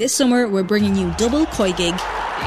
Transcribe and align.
This 0.00 0.14
summer, 0.14 0.48
we're 0.48 0.62
bringing 0.62 0.96
you 0.96 1.12
double 1.18 1.44
koi 1.44 1.72
gig. 1.72 1.92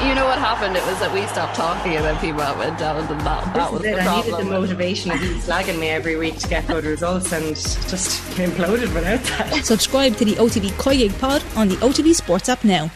You 0.02 0.14
know 0.16 0.24
what 0.26 0.40
happened? 0.40 0.76
It 0.76 0.84
was 0.86 0.98
that 0.98 1.14
we 1.14 1.24
stopped 1.28 1.54
talking 1.54 1.94
and 1.94 2.04
then 2.04 2.18
people 2.18 2.40
went 2.58 2.80
down 2.80 2.96
and 2.96 3.20
that, 3.20 3.54
that 3.54 3.72
was 3.72 3.84
it. 3.84 3.94
the 3.94 4.00
I 4.00 4.16
needed 4.16 4.34
the 4.40 4.44
motivation 4.44 5.12
of 5.12 5.22
you 5.22 5.36
slagging 5.36 5.78
me 5.78 5.86
every 5.86 6.16
week 6.16 6.36
to 6.38 6.48
get 6.48 6.66
good 6.66 6.84
results 6.84 7.30
and 7.30 7.54
just 7.54 8.20
imploded 8.38 8.92
without 8.92 9.22
that. 9.22 9.54
Subscribe 9.64 10.16
to 10.16 10.24
the 10.24 10.32
OTB 10.32 10.76
Koi 10.78 10.96
Gig 10.96 11.16
pod 11.20 11.44
on 11.54 11.68
the 11.68 11.76
OTB 11.76 12.16
Sports 12.16 12.48
app 12.48 12.64
now. 12.64 12.90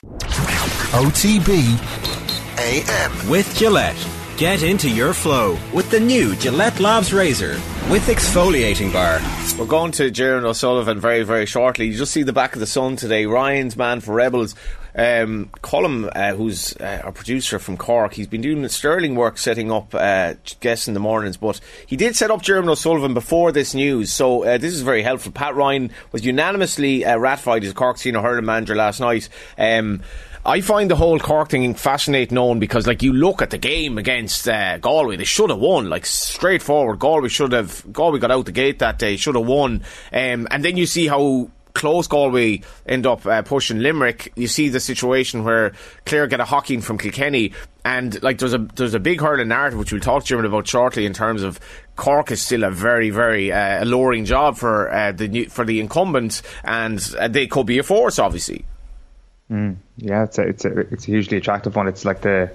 OTB 0.90 1.78
AM. 2.58 3.30
With 3.30 3.54
Gillette. 3.56 4.17
Get 4.38 4.62
into 4.62 4.88
your 4.88 5.14
flow 5.14 5.58
with 5.74 5.90
the 5.90 5.98
new 5.98 6.36
Gillette 6.36 6.78
Labs 6.78 7.12
Razor 7.12 7.54
with 7.90 8.06
exfoliating 8.06 8.92
bar. 8.92 9.20
We're 9.58 9.66
going 9.66 9.90
to 9.92 10.12
Diarmuid 10.12 10.44
O'Sullivan 10.44 11.00
very, 11.00 11.24
very 11.24 11.44
shortly. 11.44 11.86
You 11.86 11.98
just 11.98 12.12
see 12.12 12.22
the 12.22 12.32
back 12.32 12.54
of 12.54 12.60
the 12.60 12.66
sun 12.66 12.94
today. 12.94 13.26
Ryan's 13.26 13.76
man 13.76 13.98
for 13.98 14.14
Rebels. 14.14 14.54
Um, 14.94 15.50
Colm, 15.62 16.08
uh, 16.14 16.36
who's 16.36 16.76
uh, 16.76 17.02
our 17.02 17.10
producer 17.10 17.58
from 17.58 17.76
Cork, 17.76 18.14
he's 18.14 18.28
been 18.28 18.40
doing 18.40 18.66
sterling 18.68 19.16
work 19.16 19.38
setting 19.38 19.72
up 19.72 19.92
uh, 19.92 20.34
guests 20.60 20.86
in 20.86 20.94
the 20.94 21.00
mornings, 21.00 21.36
but 21.36 21.60
he 21.86 21.96
did 21.96 22.14
set 22.14 22.30
up 22.30 22.42
Diarmuid 22.42 22.70
O'Sullivan 22.70 23.14
before 23.14 23.50
this 23.50 23.74
news, 23.74 24.12
so 24.12 24.44
uh, 24.44 24.58
this 24.58 24.72
is 24.72 24.82
very 24.82 25.02
helpful. 25.02 25.32
Pat 25.32 25.56
Ryan 25.56 25.90
was 26.12 26.24
unanimously 26.24 27.04
uh, 27.04 27.16
ratified 27.16 27.64
as 27.64 27.72
Cork 27.72 27.98
senior 27.98 28.22
hurling 28.22 28.44
manager 28.44 28.76
last 28.76 29.00
night. 29.00 29.28
Um, 29.56 30.02
I 30.44 30.60
find 30.60 30.90
the 30.90 30.96
whole 30.96 31.18
Cork 31.18 31.50
thing 31.50 31.74
fascinating, 31.74 32.34
known 32.34 32.58
because 32.58 32.86
like 32.86 33.02
you 33.02 33.12
look 33.12 33.42
at 33.42 33.50
the 33.50 33.58
game 33.58 33.98
against 33.98 34.48
uh, 34.48 34.78
Galway, 34.78 35.16
they 35.16 35.24
should 35.24 35.50
have 35.50 35.58
won, 35.58 35.88
like 35.88 36.06
straightforward. 36.06 36.98
Galway 36.98 37.28
should 37.28 37.52
have 37.52 37.84
Galway 37.92 38.18
got 38.18 38.30
out 38.30 38.46
the 38.46 38.52
gate 38.52 38.78
that 38.78 38.98
day, 38.98 39.16
should 39.16 39.34
have 39.34 39.46
won, 39.46 39.82
um, 40.12 40.48
and 40.50 40.64
then 40.64 40.76
you 40.76 40.86
see 40.86 41.06
how 41.06 41.50
close 41.74 42.08
Galway 42.08 42.62
end 42.86 43.06
up 43.06 43.24
uh, 43.26 43.42
pushing 43.42 43.78
Limerick. 43.78 44.32
You 44.36 44.48
see 44.48 44.68
the 44.68 44.80
situation 44.80 45.44
where 45.44 45.72
Clare 46.06 46.26
get 46.26 46.40
a 46.40 46.44
hocking 46.44 46.80
from 46.80 46.98
Kilkenny, 46.98 47.52
and 47.84 48.20
like 48.22 48.38
there's 48.38 48.54
a 48.54 48.58
there's 48.58 48.94
a 48.94 49.00
big 49.00 49.20
hurling 49.20 49.48
narrative 49.48 49.78
which 49.78 49.92
we'll 49.92 50.00
talk 50.00 50.24
to 50.24 50.36
you 50.36 50.44
about 50.44 50.66
shortly 50.66 51.06
in 51.06 51.12
terms 51.12 51.42
of 51.42 51.60
Cork 51.96 52.30
is 52.30 52.42
still 52.42 52.64
a 52.64 52.70
very 52.70 53.10
very 53.10 53.52
uh, 53.52 53.84
alluring 53.84 54.24
job 54.24 54.56
for 54.56 54.90
uh, 54.92 55.12
the 55.12 55.28
new, 55.28 55.48
for 55.48 55.64
the 55.64 55.80
incumbents, 55.80 56.42
and 56.64 57.14
uh, 57.18 57.28
they 57.28 57.46
could 57.46 57.66
be 57.66 57.78
a 57.78 57.82
force, 57.82 58.18
obviously. 58.18 58.64
Mm, 59.50 59.76
yeah, 59.96 60.24
it's 60.24 60.38
a, 60.38 60.42
it's 60.42 60.64
a, 60.64 60.78
it's 60.78 61.04
a 61.04 61.06
hugely 61.06 61.38
attractive 61.38 61.74
one. 61.74 61.88
It's 61.88 62.04
like 62.04 62.20
the 62.20 62.50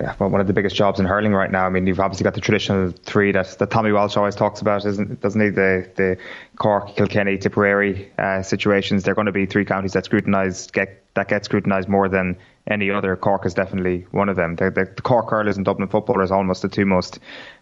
uh, 0.00 0.12
one 0.14 0.40
of 0.40 0.46
the 0.46 0.52
biggest 0.52 0.74
jobs 0.74 1.00
in 1.00 1.06
hurling 1.06 1.34
right 1.34 1.50
now. 1.50 1.66
I 1.66 1.68
mean, 1.68 1.86
you've 1.86 2.00
obviously 2.00 2.24
got 2.24 2.34
the 2.34 2.40
traditional 2.40 2.92
three 3.04 3.32
that, 3.32 3.58
that 3.58 3.70
Tommy 3.70 3.92
Walsh 3.92 4.16
always 4.16 4.34
talks 4.34 4.60
about, 4.60 4.86
isn't 4.86 5.20
doesn't 5.20 5.40
he? 5.40 5.50
The 5.50 5.90
the 5.96 6.16
Cork, 6.56 6.96
Kilkenny, 6.96 7.38
Tipperary 7.38 8.10
uh, 8.18 8.42
situations. 8.42 9.02
They're 9.02 9.14
going 9.14 9.26
to 9.26 9.32
be 9.32 9.46
three 9.46 9.64
counties 9.64 9.92
that 9.92 10.04
scrutinise 10.04 10.70
get 10.70 11.02
that 11.14 11.28
get 11.28 11.44
scrutinised 11.44 11.88
more 11.88 12.08
than 12.08 12.38
any 12.66 12.90
other. 12.90 13.16
Cork 13.16 13.44
is 13.44 13.54
definitely 13.54 14.06
one 14.12 14.28
of 14.28 14.36
them. 14.36 14.56
The, 14.56 14.70
the, 14.70 14.84
the 14.96 15.02
Cork 15.02 15.28
hurlers 15.28 15.56
and 15.56 15.66
Dublin 15.66 15.88
footballers 15.88 16.30
almost 16.30 16.62
the 16.62 16.68
two 16.68 16.86
most 16.86 17.18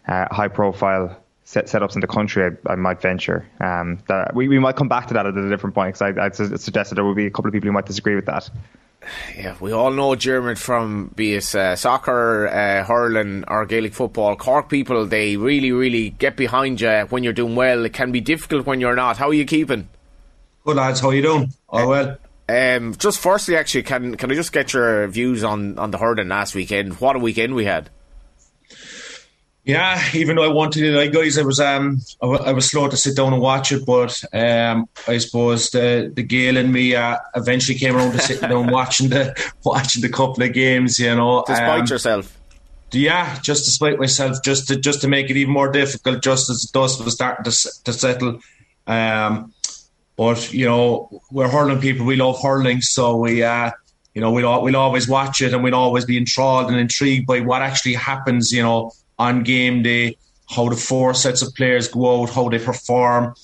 uh, 0.07 0.27
high 0.31 0.47
profile 0.47 1.17
set, 1.51 1.65
setups 1.65 1.95
in 1.95 2.01
the 2.01 2.07
country, 2.07 2.45
I, 2.45 2.71
I 2.71 2.75
might 2.75 3.01
venture. 3.01 3.45
Um, 3.59 3.99
that 4.07 4.33
we, 4.33 4.47
we 4.47 4.57
might 4.57 4.77
come 4.77 4.87
back 4.87 5.07
to 5.07 5.13
that 5.15 5.25
at 5.25 5.35
a 5.35 5.49
different 5.49 5.75
point 5.75 5.95
because 5.95 6.17
I, 6.17 6.25
I 6.25 6.29
suggested 6.29 6.95
there 6.95 7.03
will 7.03 7.15
be 7.15 7.25
a 7.25 7.29
couple 7.29 7.49
of 7.49 7.53
people 7.53 7.67
who 7.67 7.73
might 7.73 7.85
disagree 7.85 8.15
with 8.15 8.25
that. 8.25 8.49
Yeah, 9.35 9.55
we 9.59 9.71
all 9.71 9.91
know 9.91 10.15
Diarmuid 10.15 10.59
from 10.59 11.11
be 11.15 11.33
it 11.33 11.55
uh, 11.55 11.75
soccer, 11.75 12.47
uh, 12.47 12.83
hurling, 12.85 13.43
or 13.47 13.65
Gaelic 13.65 13.93
football. 13.93 14.35
Cork 14.35 14.69
people, 14.69 15.05
they 15.07 15.37
really, 15.37 15.71
really 15.71 16.11
get 16.11 16.37
behind 16.37 16.79
you 16.79 17.07
when 17.09 17.23
you're 17.23 17.33
doing 17.33 17.55
well. 17.55 17.83
It 17.83 17.93
can 17.93 18.11
be 18.11 18.21
difficult 18.21 18.65
when 18.65 18.79
you're 18.79 18.95
not. 18.95 19.17
How 19.17 19.29
are 19.29 19.33
you 19.33 19.45
keeping? 19.45 19.89
Good 20.63 20.77
lads, 20.77 20.99
how 20.99 21.09
are 21.09 21.15
you 21.15 21.23
doing? 21.23 21.51
All 21.67 21.89
well. 21.89 22.17
Um, 22.47 22.93
just 22.95 23.19
firstly, 23.19 23.55
actually, 23.55 23.83
can 23.83 24.15
can 24.15 24.31
I 24.31 24.35
just 24.35 24.51
get 24.51 24.73
your 24.73 25.07
views 25.07 25.43
on, 25.43 25.79
on 25.79 25.91
the 25.91 25.97
hurling 25.97 26.27
last 26.27 26.53
weekend? 26.53 26.99
What 27.01 27.15
a 27.15 27.19
weekend 27.19 27.55
we 27.55 27.65
had! 27.65 27.89
Yeah, 29.63 30.01
even 30.15 30.35
though 30.35 30.43
I 30.43 30.53
wanted 30.53 30.83
it, 30.83 30.91
like 30.91 31.11
guys, 31.11 31.37
I 31.37 31.43
was 31.43 31.59
um 31.59 31.99
I, 32.21 32.25
w- 32.25 32.43
I 32.43 32.51
was 32.51 32.69
slow 32.69 32.87
to 32.87 32.97
sit 32.97 33.15
down 33.15 33.31
and 33.31 33.41
watch 33.41 33.71
it, 33.71 33.85
but 33.85 34.23
um 34.33 34.89
I 35.07 35.19
suppose 35.19 35.69
the 35.69 36.11
the 36.13 36.23
Gael 36.23 36.57
and 36.57 36.73
me 36.73 36.95
uh, 36.95 37.17
eventually 37.35 37.77
came 37.77 37.95
around 37.95 38.13
to 38.13 38.19
sitting 38.19 38.49
down 38.49 38.71
watching 38.71 39.09
the 39.09 39.35
watching 39.63 40.01
the 40.01 40.09
couple 40.09 40.43
of 40.43 40.53
games. 40.53 40.97
You 40.97 41.15
know, 41.15 41.43
despite 41.45 41.81
um, 41.81 41.85
yourself. 41.85 42.37
Yeah, 42.91 43.39
just 43.41 43.65
despite 43.65 43.99
myself, 43.99 44.37
just 44.43 44.67
to 44.69 44.77
just 44.77 45.01
to 45.01 45.07
make 45.07 45.29
it 45.29 45.37
even 45.37 45.53
more 45.53 45.71
difficult, 45.71 46.23
just 46.23 46.49
as 46.49 46.61
the 46.61 46.79
dust 46.79 47.03
was 47.03 47.13
starting 47.13 47.43
to 47.43 47.69
to 47.83 47.93
settle. 47.93 48.39
Um, 48.87 49.53
but 50.17 50.51
you 50.51 50.65
know, 50.65 51.21
we're 51.31 51.47
hurling 51.47 51.79
people. 51.79 52.05
We 52.07 52.15
love 52.15 52.41
hurling, 52.41 52.81
so 52.81 53.15
we 53.15 53.43
uh 53.43 53.71
you 54.15 54.21
know 54.21 54.31
we'll 54.31 54.63
we'll 54.63 54.75
always 54.75 55.07
watch 55.07 55.41
it 55.41 55.53
and 55.53 55.63
we'll 55.63 55.75
always 55.75 56.05
be 56.05 56.17
enthralled 56.17 56.69
and 56.71 56.79
intrigued 56.79 57.27
by 57.27 57.41
what 57.41 57.61
actually 57.61 57.93
happens. 57.93 58.51
You 58.51 58.63
know 58.63 58.91
on 59.21 59.43
game 59.43 59.83
day, 59.83 60.17
how 60.49 60.67
the 60.67 60.75
four 60.75 61.13
sets 61.13 61.41
of 61.41 61.53
players 61.53 61.87
go 61.87 62.23
out, 62.23 62.31
how 62.31 62.49
they 62.49 62.57
perform, 62.59 63.35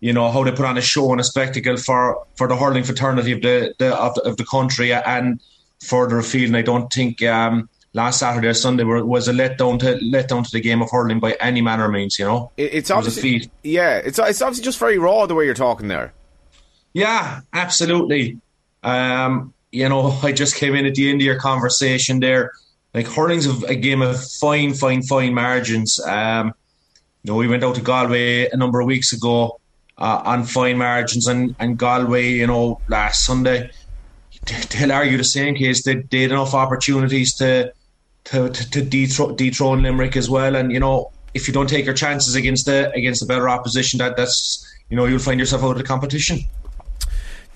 you 0.00 0.12
know, 0.12 0.30
how 0.30 0.42
they 0.42 0.50
put 0.50 0.64
on 0.64 0.78
a 0.78 0.82
show 0.82 1.12
and 1.12 1.20
a 1.20 1.24
spectacle 1.24 1.76
for, 1.76 2.26
for 2.36 2.48
the 2.48 2.56
hurling 2.56 2.84
fraternity 2.84 3.32
of 3.32 3.42
the, 3.42 3.74
the, 3.78 3.94
of 3.94 4.14
the 4.14 4.22
of 4.22 4.36
the 4.38 4.44
country 4.44 4.92
and 4.92 5.40
further 5.80 6.18
afield. 6.18 6.48
And 6.48 6.56
I 6.56 6.62
don't 6.62 6.90
think 6.90 7.22
um, 7.22 7.68
last 7.92 8.20
Saturday 8.20 8.48
or 8.48 8.54
Sunday 8.54 8.84
was 8.84 9.28
a 9.28 9.32
letdown 9.32 9.78
to 9.80 9.98
letdown 9.98 10.44
to 10.44 10.50
the 10.50 10.60
game 10.60 10.80
of 10.80 10.90
hurling 10.90 11.20
by 11.20 11.32
any 11.38 11.60
manner 11.60 11.84
of 11.84 11.92
means. 11.92 12.18
You 12.18 12.24
know, 12.24 12.52
it, 12.56 12.74
it's 12.74 12.90
it 12.90 12.94
obviously 12.94 13.50
yeah, 13.62 13.96
it's 13.98 14.18
it's 14.18 14.40
obviously 14.40 14.64
just 14.64 14.78
very 14.78 14.98
raw 14.98 15.26
the 15.26 15.34
way 15.34 15.44
you're 15.44 15.54
talking 15.54 15.88
there. 15.88 16.14
Yeah, 16.94 17.42
absolutely. 17.52 18.40
Um, 18.82 19.52
you 19.70 19.88
know, 19.88 20.18
I 20.22 20.32
just 20.32 20.56
came 20.56 20.74
in 20.74 20.86
at 20.86 20.94
the 20.94 21.10
end 21.10 21.20
of 21.20 21.26
your 21.26 21.38
conversation 21.38 22.20
there 22.20 22.52
like 22.96 23.06
hurling's 23.06 23.46
a, 23.46 23.66
a 23.66 23.74
game 23.74 24.00
of 24.00 24.18
fine, 24.40 24.72
fine, 24.72 25.02
fine 25.02 25.34
margins. 25.34 26.00
Um, 26.00 26.54
you 27.22 27.30
know, 27.30 27.36
we 27.36 27.46
went 27.46 27.62
out 27.62 27.74
to 27.74 27.82
Galway 27.82 28.48
a 28.48 28.56
number 28.56 28.80
of 28.80 28.86
weeks 28.86 29.12
ago 29.12 29.60
uh, 29.98 30.22
on 30.24 30.44
fine 30.44 30.78
margins, 30.78 31.26
and, 31.26 31.54
and 31.58 31.76
Galway, 31.76 32.30
you 32.30 32.46
know, 32.46 32.80
last 32.88 33.26
Sunday, 33.26 33.70
they'll 34.70 34.92
argue 34.92 35.18
the 35.18 35.24
same 35.24 35.54
case. 35.54 35.84
They, 35.84 35.96
they 35.96 36.22
had 36.22 36.30
enough 36.32 36.54
opportunities 36.54 37.34
to 37.34 37.72
to, 38.24 38.48
to, 38.48 38.70
to 38.70 38.82
dethrone, 38.82 39.36
dethrone 39.36 39.82
Limerick 39.82 40.16
as 40.16 40.30
well, 40.30 40.56
and 40.56 40.72
you 40.72 40.80
know, 40.80 41.12
if 41.34 41.46
you 41.46 41.52
don't 41.52 41.68
take 41.68 41.84
your 41.84 41.94
chances 41.94 42.34
against 42.34 42.64
the 42.64 42.90
against 42.92 43.22
a 43.22 43.26
better 43.26 43.48
opposition, 43.48 43.98
that 43.98 44.16
that's 44.16 44.66
you 44.88 44.96
know 44.96 45.04
you'll 45.04 45.18
find 45.18 45.38
yourself 45.38 45.62
out 45.62 45.72
of 45.72 45.78
the 45.78 45.84
competition. 45.84 46.40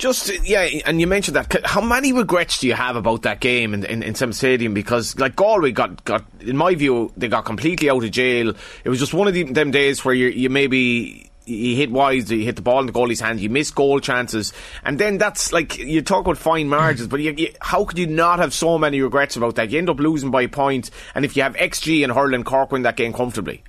Just 0.00 0.32
yeah, 0.48 0.62
and 0.86 0.98
you 0.98 1.06
mentioned 1.06 1.36
that. 1.36 1.66
How 1.66 1.82
many 1.82 2.14
regrets 2.14 2.58
do 2.58 2.66
you 2.66 2.72
have 2.72 2.96
about 2.96 3.20
that 3.22 3.38
game 3.40 3.74
in 3.74 3.84
in, 3.84 4.02
in 4.02 4.14
Semple 4.14 4.32
Stadium? 4.32 4.72
Because 4.72 5.18
like 5.18 5.36
Galway 5.36 5.72
got 5.72 6.02
got, 6.06 6.24
in 6.40 6.56
my 6.56 6.74
view, 6.74 7.12
they 7.18 7.28
got 7.28 7.44
completely 7.44 7.90
out 7.90 8.02
of 8.02 8.10
jail. 8.10 8.54
It 8.82 8.88
was 8.88 8.98
just 8.98 9.12
one 9.12 9.28
of 9.28 9.34
the, 9.34 9.42
them 9.44 9.70
days 9.70 10.02
where 10.02 10.14
you 10.14 10.28
you 10.28 10.48
maybe 10.48 11.30
you 11.44 11.76
hit 11.76 11.90
wise, 11.90 12.30
you 12.32 12.42
hit 12.42 12.56
the 12.56 12.62
ball 12.62 12.80
in 12.80 12.86
the 12.86 12.92
goalie's 12.92 13.20
hand, 13.20 13.40
you 13.40 13.50
miss 13.50 13.70
goal 13.70 14.00
chances, 14.00 14.54
and 14.84 14.98
then 14.98 15.18
that's 15.18 15.52
like 15.52 15.76
you 15.76 16.00
talk 16.00 16.20
about 16.24 16.38
fine 16.38 16.68
margins, 16.70 17.06
but 17.06 17.20
you, 17.20 17.34
you, 17.36 17.52
how 17.60 17.84
could 17.84 17.98
you 17.98 18.06
not 18.06 18.38
have 18.38 18.54
so 18.54 18.78
many 18.78 19.02
regrets 19.02 19.36
about 19.36 19.56
that? 19.56 19.68
You 19.68 19.76
end 19.76 19.90
up 19.90 20.00
losing 20.00 20.30
by 20.30 20.42
a 20.42 20.48
point, 20.48 20.90
and 21.14 21.26
if 21.26 21.36
you 21.36 21.42
have 21.42 21.54
XG 21.56 22.02
and 22.04 22.10
Hurling, 22.10 22.44
Cork 22.44 22.72
win 22.72 22.82
that 22.82 22.96
game 22.96 23.12
comfortably. 23.12 23.62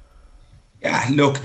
Yeah, 0.82 1.06
look 1.12 1.42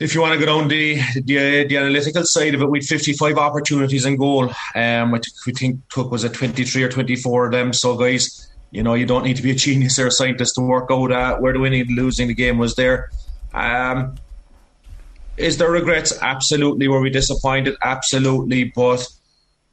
if 0.00 0.14
you 0.14 0.22
want 0.22 0.32
to 0.32 0.44
go 0.44 0.46
down 0.46 0.68
the, 0.68 0.94
the 1.14 1.64
the 1.64 1.76
analytical 1.76 2.24
side 2.24 2.54
of 2.54 2.62
it, 2.62 2.70
we 2.70 2.78
had 2.78 2.86
55 2.86 3.36
opportunities 3.36 4.06
in 4.06 4.16
goal. 4.16 4.50
Um, 4.74 5.10
which 5.10 5.26
we 5.46 5.52
think 5.52 5.86
took 5.90 6.10
was 6.10 6.24
a 6.24 6.30
23 6.30 6.82
or 6.82 6.88
24 6.88 7.46
of 7.46 7.52
them. 7.52 7.72
So 7.74 7.96
guys, 7.96 8.48
you 8.70 8.82
know 8.82 8.94
you 8.94 9.04
don't 9.04 9.24
need 9.24 9.36
to 9.36 9.42
be 9.42 9.50
a 9.50 9.54
genius 9.54 9.98
or 9.98 10.06
a 10.06 10.10
scientist 10.10 10.54
to 10.54 10.62
work 10.62 10.88
out 10.90 11.12
uh, 11.12 11.36
where 11.36 11.52
the 11.52 11.60
winning 11.60 11.82
and 11.82 11.90
losing 11.90 12.28
the 12.28 12.34
game 12.34 12.56
was 12.56 12.74
there. 12.76 13.10
Um, 13.52 14.16
is 15.36 15.58
there 15.58 15.70
regrets? 15.70 16.18
Absolutely. 16.20 16.88
Were 16.88 17.00
we 17.00 17.10
disappointed? 17.10 17.76
Absolutely. 17.82 18.72
But 18.74 19.06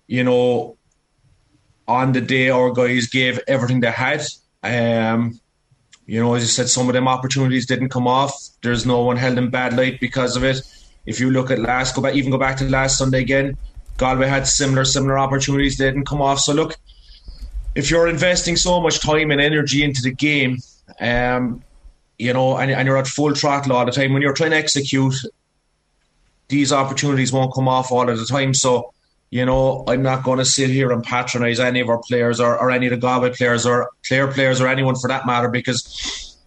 you 0.08 0.26
know, 0.26 0.78
on 1.88 2.12
the 2.12 2.22
day 2.22 2.50
our 2.50 2.72
guys 2.72 3.08
gave 3.08 3.40
everything 3.48 3.80
they 3.80 3.92
had. 3.92 4.26
Um, 4.62 5.40
you 6.08 6.22
know, 6.22 6.34
as 6.34 6.42
you 6.42 6.48
said, 6.48 6.70
some 6.70 6.88
of 6.88 6.94
them 6.94 7.08
opportunities 7.08 7.66
didn't 7.66 7.90
come 7.90 8.08
off. 8.08 8.34
There's 8.64 8.86
no 8.86 9.04
one 9.04 9.18
held 9.18 9.38
in 9.38 9.50
bad 9.50 9.76
light 9.76 10.00
because 10.00 10.38
of 10.38 10.44
it. 10.44 10.62
If 11.06 11.20
you 11.20 11.32
look 11.32 11.52
at 11.52 11.60
last, 11.60 11.96
go 11.96 12.02
back, 12.02 12.16
even 12.16 12.32
go 12.32 12.38
back 12.38 12.58
to 12.58 12.70
last 12.70 12.98
Sunday 12.98 13.22
again, 13.22 13.58
Galway 13.98 14.28
had 14.28 14.48
similar, 14.48 14.86
similar 14.86 15.20
opportunities. 15.20 15.78
They 15.78 15.86
didn't 15.86 16.06
come 16.06 16.22
off. 16.22 16.40
So 16.40 16.54
look, 16.54 16.78
if 17.76 17.92
you're 17.92 18.08
investing 18.08 18.56
so 18.56 18.80
much 18.80 19.02
time 19.02 19.32
and 19.32 19.42
energy 19.42 19.84
into 19.84 20.02
the 20.02 20.12
game, 20.12 20.60
um, 21.02 21.62
you 22.18 22.32
know, 22.34 22.58
and, 22.58 22.72
and 22.72 22.88
you're 22.88 22.98
at 22.98 23.08
full 23.08 23.36
throttle 23.36 23.74
all 23.74 23.86
the 23.86 23.92
time, 23.92 24.14
when 24.14 24.22
you're 24.22 24.34
trying 24.34 24.52
to 24.52 24.58
execute, 24.58 25.16
these 26.48 26.72
opportunities 26.72 27.34
won't 27.34 27.54
come 27.54 27.68
off 27.68 27.92
all 27.92 28.10
of 28.10 28.18
the 28.18 28.26
time. 28.26 28.54
So, 28.54 28.94
you 29.30 29.46
know, 29.46 29.84
I'm 29.88 30.02
not 30.02 30.24
going 30.24 30.40
to 30.40 30.46
sit 30.46 30.70
here 30.70 30.92
and 30.92 31.04
patronise 31.04 31.60
any 31.60 31.82
of 31.82 31.90
our 31.90 32.02
players 32.08 32.40
or, 32.40 32.58
or 32.58 32.72
any 32.72 32.88
of 32.88 32.92
the 32.92 32.98
Galway 32.98 33.32
players 33.32 33.66
or 33.66 33.90
Clare 34.08 34.28
players 34.32 34.62
or 34.62 34.68
anyone 34.68 34.96
for 34.96 35.10
that 35.10 35.26
matter 35.26 35.50
because 35.50 36.38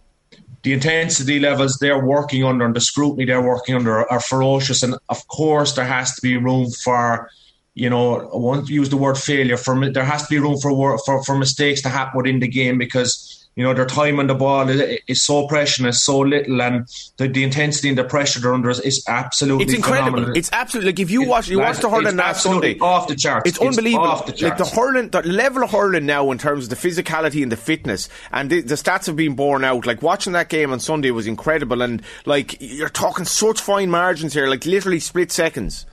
the 0.63 0.73
intensity 0.73 1.39
levels 1.39 1.77
they're 1.79 2.03
working 2.03 2.43
under 2.43 2.65
and 2.65 2.75
the 2.75 2.81
scrutiny 2.81 3.25
they're 3.25 3.41
working 3.41 3.75
under 3.75 4.09
are 4.11 4.19
ferocious. 4.19 4.81
And 4.83 4.95
of 5.09 5.27
course, 5.27 5.73
there 5.73 5.85
has 5.85 6.15
to 6.15 6.21
be 6.21 6.37
room 6.37 6.69
for 6.83 7.29
you 7.73 7.89
know, 7.89 8.29
I 8.29 8.35
won't 8.35 8.69
use 8.69 8.89
the 8.89 8.97
word 8.97 9.17
failure. 9.17 9.55
For 9.55 9.89
there 9.91 10.03
has 10.03 10.23
to 10.23 10.29
be 10.29 10.39
room 10.39 10.57
for 10.57 10.97
for 10.99 11.23
for 11.23 11.37
mistakes 11.37 11.81
to 11.83 11.89
happen 11.89 12.17
within 12.17 12.39
the 12.39 12.47
game 12.47 12.77
because 12.77 13.30
you 13.55 13.65
know, 13.65 13.73
their 13.73 13.85
time 13.85 14.19
on 14.19 14.27
the 14.27 14.33
ball 14.35 14.69
is, 14.69 14.99
is 15.07 15.21
so 15.21 15.45
precious, 15.47 16.01
so 16.03 16.19
little, 16.19 16.61
and 16.61 16.87
the, 17.17 17.27
the 17.27 17.43
intensity 17.43 17.89
and 17.89 17.97
the 17.97 18.03
pressure 18.03 18.39
they're 18.39 18.53
under 18.53 18.69
is, 18.69 18.79
is 18.79 19.03
absolutely 19.09 19.65
It's 19.65 19.73
incredible. 19.73 20.11
phenomenal. 20.11 20.37
It's 20.37 20.49
absolutely 20.53 20.91
like 20.91 20.99
if 20.99 21.11
you 21.11 21.23
watch 21.23 21.49
you 21.49 21.59
watch 21.59 21.79
the 21.79 21.87
It's 21.87 21.95
hurling 21.95 22.15
last 22.15 22.43
Sunday, 22.43 22.79
off 22.79 23.09
the 23.09 23.15
charts. 23.15 23.49
It's 23.49 23.59
unbelievable. 23.59 24.07
off 24.07 24.25
the 24.25 24.45
like 24.45 24.57
the 24.57 24.65
hurling, 24.65 25.09
the 25.09 25.21
level 25.23 25.63
of 25.63 25.71
hurling 25.71 26.05
now 26.05 26.31
in 26.31 26.37
terms 26.37 26.65
of 26.65 26.69
the 26.69 26.75
physicality 26.87 27.43
and 27.43 27.51
the 27.51 27.57
fitness, 27.57 28.07
and 28.31 28.49
the, 28.49 28.61
the 28.61 28.75
stats 28.75 29.07
have 29.07 29.17
been 29.17 29.35
borne 29.35 29.65
out. 29.65 29.85
Like 29.85 30.01
watching 30.01 30.31
that 30.33 30.47
game 30.47 30.71
on 30.71 30.79
Sunday 30.79 31.11
was 31.11 31.27
incredible, 31.27 31.81
and 31.81 32.01
like 32.25 32.55
you're 32.61 32.89
talking 32.89 33.25
such 33.25 33.59
fine 33.59 33.89
margins 33.89 34.33
here, 34.33 34.47
like 34.47 34.65
literally 34.65 34.99
split 34.99 35.31
seconds. 35.31 35.85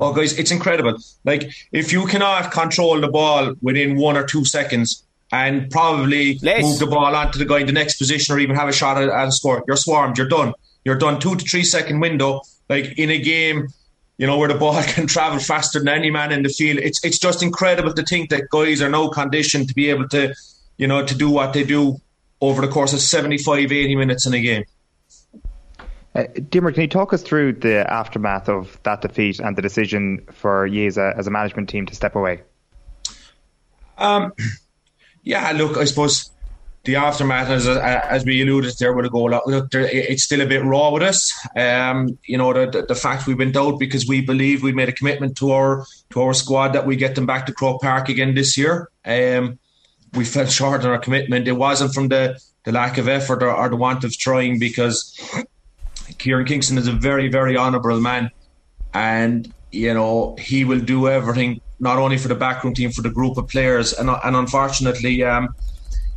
Oh, 0.00 0.14
guys, 0.14 0.38
it's 0.38 0.50
incredible. 0.50 0.96
Like, 1.24 1.50
if 1.72 1.92
you 1.92 2.06
cannot 2.06 2.50
control 2.52 2.98
the 3.02 3.08
ball 3.08 3.54
within 3.60 3.96
one 3.96 4.16
or 4.16 4.24
two 4.24 4.46
seconds 4.46 5.04
and 5.32 5.70
probably 5.70 6.38
Less. 6.38 6.62
move 6.62 6.78
the 6.78 6.86
ball 6.86 7.14
onto 7.14 7.38
the 7.38 7.44
guy 7.44 7.60
in 7.60 7.66
the 7.66 7.72
next 7.72 7.96
position 7.96 8.34
or 8.34 8.38
even 8.38 8.56
have 8.56 8.68
a 8.68 8.72
shot 8.72 9.00
at, 9.00 9.08
at 9.08 9.28
a 9.28 9.32
score, 9.32 9.64
you're 9.66 9.76
swarmed, 9.76 10.18
you're 10.18 10.28
done. 10.28 10.52
You're 10.84 10.98
done 10.98 11.20
two 11.20 11.36
to 11.36 11.44
three 11.44 11.62
second 11.62 12.00
window. 12.00 12.42
Like, 12.68 12.98
in 12.98 13.10
a 13.10 13.18
game, 13.18 13.68
you 14.18 14.26
know, 14.26 14.38
where 14.38 14.48
the 14.48 14.54
ball 14.58 14.82
can 14.82 15.06
travel 15.06 15.38
faster 15.38 15.78
than 15.78 15.88
any 15.88 16.10
man 16.10 16.32
in 16.32 16.42
the 16.42 16.48
field. 16.48 16.78
It's, 16.78 17.04
it's 17.04 17.18
just 17.18 17.42
incredible 17.42 17.92
to 17.94 18.02
think 18.02 18.30
that 18.30 18.48
guys 18.50 18.80
are 18.82 18.88
now 18.88 19.08
conditioned 19.08 19.68
to 19.68 19.74
be 19.74 19.90
able 19.90 20.08
to, 20.08 20.34
you 20.78 20.86
know, 20.86 21.04
to 21.04 21.14
do 21.14 21.30
what 21.30 21.52
they 21.52 21.64
do 21.64 22.00
over 22.40 22.60
the 22.60 22.68
course 22.68 22.92
of 22.92 23.00
75, 23.00 23.70
80 23.70 23.96
minutes 23.96 24.26
in 24.26 24.34
a 24.34 24.40
game. 24.40 24.64
Uh, 26.14 26.24
Dimmer, 26.48 26.72
can 26.72 26.82
you 26.82 26.88
talk 26.88 27.12
us 27.12 27.22
through 27.22 27.52
the 27.52 27.88
aftermath 27.90 28.48
of 28.48 28.80
that 28.82 29.00
defeat 29.00 29.38
and 29.38 29.56
the 29.56 29.62
decision 29.62 30.26
for 30.32 30.66
you 30.66 30.86
as 30.86 30.98
a, 30.98 31.14
as 31.16 31.26
a 31.28 31.30
management 31.30 31.68
team 31.68 31.86
to 31.86 31.94
step 31.94 32.16
away? 32.16 32.42
Um, 33.96 34.32
yeah, 35.22 35.52
look, 35.52 35.76
I 35.76 35.84
suppose 35.84 36.30
the 36.84 36.96
aftermath, 36.96 37.48
as 37.48 37.66
as 37.68 38.24
we 38.24 38.40
alluded 38.42 38.74
there, 38.78 38.92
with 38.92 39.04
a 39.04 39.10
goal. 39.10 39.30
Look, 39.30 39.68
it's 39.74 40.24
still 40.24 40.40
a 40.40 40.46
bit 40.46 40.64
raw 40.64 40.90
with 40.90 41.02
us. 41.02 41.30
Um, 41.54 42.18
you 42.24 42.38
know, 42.38 42.52
the, 42.52 42.84
the, 42.86 42.94
fact 42.94 43.26
we 43.26 43.34
went 43.34 43.56
out 43.56 43.78
because 43.78 44.06
we 44.06 44.22
believe 44.22 44.62
we 44.62 44.72
made 44.72 44.88
a 44.88 44.92
commitment 44.92 45.36
to 45.38 45.52
our 45.52 45.84
to 46.10 46.22
our 46.22 46.32
squad 46.32 46.72
that 46.72 46.86
we 46.86 46.96
get 46.96 47.14
them 47.14 47.26
back 47.26 47.46
to 47.46 47.52
Croke 47.52 47.82
Park 47.82 48.08
again 48.08 48.34
this 48.34 48.56
year. 48.56 48.88
Um, 49.04 49.58
we 50.14 50.24
fell 50.24 50.46
short 50.46 50.84
on 50.84 50.90
our 50.90 50.98
commitment. 50.98 51.46
It 51.46 51.52
wasn't 51.52 51.94
from 51.94 52.08
the, 52.08 52.40
the 52.64 52.72
lack 52.72 52.98
of 52.98 53.08
effort 53.08 53.42
or, 53.42 53.54
or 53.54 53.68
the 53.68 53.76
want 53.76 54.02
of 54.02 54.16
trying 54.16 54.58
because 54.58 55.14
Kieran 56.18 56.46
Kingston 56.46 56.78
is 56.78 56.88
a 56.88 56.92
very, 56.92 57.28
very 57.28 57.56
honourable 57.56 58.00
man, 58.00 58.30
and 58.94 59.52
you 59.70 59.92
know 59.92 60.34
he 60.40 60.64
will 60.64 60.80
do 60.80 61.08
everything 61.08 61.60
not 61.80 61.98
only 61.98 62.18
for 62.18 62.28
the 62.28 62.34
backroom 62.34 62.74
team, 62.74 62.90
for 62.90 63.02
the 63.02 63.10
group 63.10 63.38
of 63.38 63.48
players, 63.48 63.92
and 63.94 64.10
and 64.10 64.36
unfortunately, 64.36 65.24
um, 65.24 65.54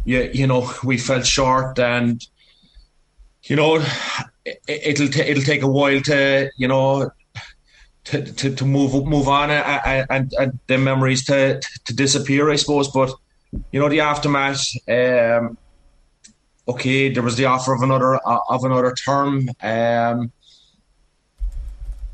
you, 0.05 0.29
you 0.33 0.45
know 0.45 0.69
we 0.83 0.97
fell 0.97 1.21
short, 1.23 1.79
and 1.79 2.25
you 3.43 3.55
know 3.55 3.83
it, 4.45 4.59
it'll 4.67 5.07
t- 5.07 5.21
it'll 5.21 5.43
take 5.43 5.63
a 5.63 5.67
while 5.67 6.01
to 6.01 6.51
you 6.57 6.67
know. 6.67 7.09
To, 8.07 8.21
to, 8.21 8.53
to 8.53 8.65
move 8.65 9.05
move 9.05 9.29
on 9.29 9.49
and, 9.49 10.05
and, 10.09 10.33
and 10.37 10.59
the 10.67 10.77
memories 10.77 11.23
to, 11.27 11.61
to 11.85 11.95
disappear, 11.95 12.49
I 12.49 12.57
suppose. 12.57 12.89
But 12.89 13.13
you 13.71 13.79
know 13.79 13.87
the 13.87 14.01
aftermath. 14.01 14.61
Um, 14.89 15.57
okay, 16.67 17.07
there 17.07 17.23
was 17.23 17.37
the 17.37 17.45
offer 17.45 17.73
of 17.73 17.81
another 17.81 18.15
uh, 18.15 18.39
of 18.49 18.65
another 18.65 18.93
term. 18.93 19.49
Um, 19.61 20.33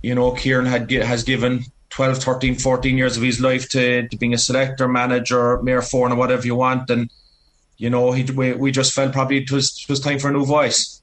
you 0.03 0.13
know, 0.13 0.31
Kieran 0.31 0.67
had 0.67 0.91
has 0.91 1.23
given 1.23 1.65
12, 1.89 2.17
13, 2.23 2.55
14 2.55 2.97
years 2.97 3.17
of 3.17 3.23
his 3.23 3.39
life 3.41 3.67
to, 3.69 4.07
to 4.07 4.17
being 4.17 4.33
a 4.33 4.37
selector, 4.37 4.87
manager, 4.87 5.57
maor 5.59 5.81
foirne, 5.81 6.11
or 6.11 6.15
whatever 6.15 6.45
you 6.45 6.55
want, 6.55 6.89
and 6.89 7.09
you 7.77 7.89
know, 7.89 8.11
he 8.11 8.23
we, 8.23 8.53
we 8.53 8.71
just 8.71 8.93
felt 8.93 9.13
probably 9.13 9.37
it 9.37 9.51
was 9.51 9.79
it 9.81 9.89
was 9.89 9.99
time 9.99 10.19
for 10.19 10.29
a 10.29 10.33
new 10.33 10.45
voice. 10.45 11.01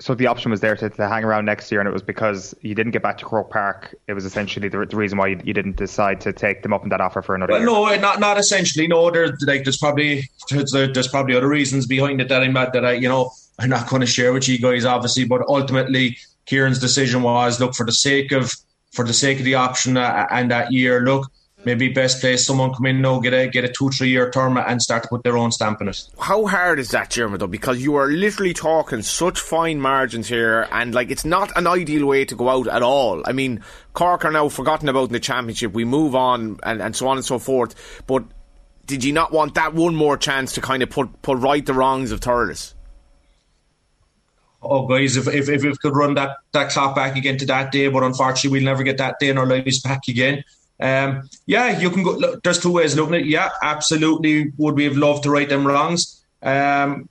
So 0.00 0.14
the 0.14 0.28
option 0.28 0.50
was 0.50 0.60
there 0.60 0.74
to, 0.76 0.88
to 0.88 1.08
hang 1.08 1.24
around 1.24 1.44
next 1.44 1.70
year, 1.70 1.78
and 1.78 1.86
it 1.86 1.92
was 1.92 2.00
because 2.02 2.54
you 2.62 2.74
didn't 2.74 2.92
get 2.92 3.02
back 3.02 3.18
to 3.18 3.24
Croke 3.26 3.50
Park. 3.50 3.94
It 4.08 4.14
was 4.14 4.24
essentially 4.24 4.70
the, 4.70 4.86
the 4.86 4.96
reason 4.96 5.18
why 5.18 5.26
you, 5.26 5.40
you 5.44 5.52
didn't 5.52 5.76
decide 5.76 6.22
to 6.22 6.32
take 6.32 6.62
them 6.62 6.72
up 6.72 6.84
on 6.84 6.88
that 6.88 7.02
offer 7.02 7.20
for 7.20 7.34
another 7.34 7.52
Well, 7.52 7.60
year. 7.60 7.66
no, 7.66 7.86
eh, 7.88 7.98
not 7.98 8.18
not 8.18 8.38
essentially. 8.38 8.86
No, 8.86 9.10
there's 9.10 9.32
like 9.46 9.64
there's 9.64 9.76
probably 9.76 10.30
there's, 10.50 10.72
there's 10.72 11.08
probably 11.08 11.36
other 11.36 11.48
reasons 11.48 11.86
behind 11.86 12.22
it 12.22 12.28
that 12.30 12.42
I'm 12.42 12.54
not 12.54 12.72
that 12.72 12.84
I 12.86 12.92
you 12.92 13.08
know 13.08 13.30
I'm 13.58 13.68
not 13.68 13.88
going 13.88 14.00
to 14.00 14.06
share 14.06 14.32
with 14.32 14.48
you 14.48 14.58
guys, 14.58 14.86
obviously. 14.86 15.24
But 15.24 15.42
ultimately, 15.48 16.16
Kieran's 16.46 16.78
decision 16.78 17.22
was 17.22 17.60
look 17.60 17.74
for 17.74 17.84
the 17.84 17.92
sake 17.92 18.32
of 18.32 18.54
for 18.94 19.04
the 19.04 19.12
sake 19.12 19.38
of 19.38 19.44
the 19.44 19.56
option 19.56 19.96
uh, 19.96 20.26
and 20.30 20.50
that 20.50 20.72
year. 20.72 21.00
Look, 21.00 21.30
maybe 21.64 21.88
best 21.88 22.20
place 22.20 22.46
someone 22.46 22.72
come 22.72 22.86
in 22.86 23.00
now 23.00 23.20
get 23.20 23.32
a 23.34 23.48
get 23.48 23.64
a 23.64 23.68
two 23.68 23.90
three 23.90 24.08
year 24.08 24.30
term 24.30 24.56
and 24.56 24.80
start 24.80 25.02
to 25.02 25.08
put 25.08 25.22
their 25.22 25.36
own 25.36 25.50
stamp 25.50 25.80
on 25.80 25.88
it. 25.88 26.02
How 26.18 26.46
hard 26.46 26.78
is 26.78 26.90
that, 26.90 27.10
Diarmuid, 27.10 27.40
though? 27.40 27.46
Because 27.46 27.82
you 27.82 27.96
are 27.96 28.06
literally 28.06 28.54
talking 28.54 29.02
such 29.02 29.40
fine 29.40 29.80
margins 29.80 30.28
here, 30.28 30.68
and 30.70 30.94
like 30.94 31.10
it's 31.10 31.24
not 31.24 31.50
an 31.56 31.66
ideal 31.66 32.06
way 32.06 32.24
to 32.24 32.34
go 32.34 32.48
out 32.48 32.68
at 32.68 32.82
all. 32.82 33.22
I 33.26 33.32
mean, 33.32 33.62
Cork 33.92 34.24
are 34.24 34.30
now 34.30 34.48
forgotten 34.48 34.88
about 34.88 35.08
in 35.08 35.12
the 35.12 35.20
championship. 35.20 35.72
We 35.72 35.84
move 35.84 36.14
on, 36.14 36.58
and, 36.62 36.80
and 36.80 36.96
so 36.96 37.08
on 37.08 37.16
and 37.16 37.26
so 37.26 37.38
forth. 37.38 38.02
But 38.06 38.24
did 38.86 39.02
you 39.02 39.12
not 39.12 39.32
want 39.32 39.54
that 39.54 39.74
one 39.74 39.94
more 39.94 40.16
chance 40.16 40.52
to 40.54 40.60
kind 40.60 40.82
of 40.82 40.90
put 40.90 41.22
put 41.22 41.38
right 41.38 41.64
the 41.64 41.74
wrongs 41.74 42.12
of 42.12 42.20
Thurles? 42.20 42.74
Oh 44.64 44.86
guys, 44.86 45.16
if, 45.16 45.28
if 45.28 45.48
if 45.48 45.62
we 45.62 45.74
could 45.76 45.96
run 45.96 46.14
that 46.14 46.38
that 46.52 46.70
clock 46.70 46.94
back 46.94 47.16
again 47.16 47.38
to 47.38 47.46
that 47.46 47.72
day, 47.72 47.88
but 47.88 48.02
unfortunately 48.02 48.58
we'll 48.58 48.64
never 48.64 48.82
get 48.82 48.98
that 48.98 49.18
day 49.18 49.28
in 49.28 49.38
our 49.38 49.46
lives 49.46 49.80
back 49.80 50.08
again. 50.08 50.44
Um, 50.80 51.28
yeah, 51.46 51.78
you 51.78 51.90
can 51.90 52.02
go. 52.02 52.12
Look, 52.12 52.42
there's 52.42 52.60
two 52.60 52.72
ways 52.72 52.92
of 52.92 52.98
looking 52.98 53.14
at 53.14 53.20
it. 53.22 53.26
Yeah, 53.26 53.50
absolutely. 53.62 54.52
Would 54.56 54.74
we 54.74 54.84
have 54.84 54.96
loved 54.96 55.22
to 55.24 55.30
right 55.30 55.48
them 55.48 55.66
wrongs? 55.66 56.24
Um, 56.42 57.08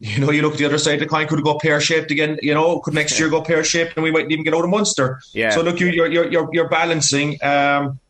you 0.00 0.18
know, 0.18 0.32
you 0.32 0.42
look 0.42 0.54
at 0.54 0.58
the 0.58 0.64
other 0.64 0.78
side 0.78 0.94
of 0.94 1.00
the 1.00 1.06
coin. 1.06 1.28
Could 1.28 1.38
it 1.38 1.44
go 1.44 1.58
pear 1.58 1.80
shaped 1.80 2.10
again? 2.10 2.38
You 2.42 2.54
know, 2.54 2.80
could 2.80 2.94
next 2.94 3.20
year 3.20 3.28
go 3.28 3.40
pear 3.40 3.62
shaped 3.62 3.94
and 3.96 4.02
we 4.02 4.10
mightn't 4.10 4.32
even 4.32 4.44
get 4.44 4.54
out 4.54 4.64
of 4.64 4.70
Munster? 4.70 5.20
Yeah. 5.32 5.50
So 5.50 5.62
look, 5.62 5.78
you, 5.78 5.86
you're 5.88 6.10
you're 6.10 6.30
you're 6.30 6.48
you're 6.52 6.68
balancing. 6.68 7.38
Um, 7.42 8.00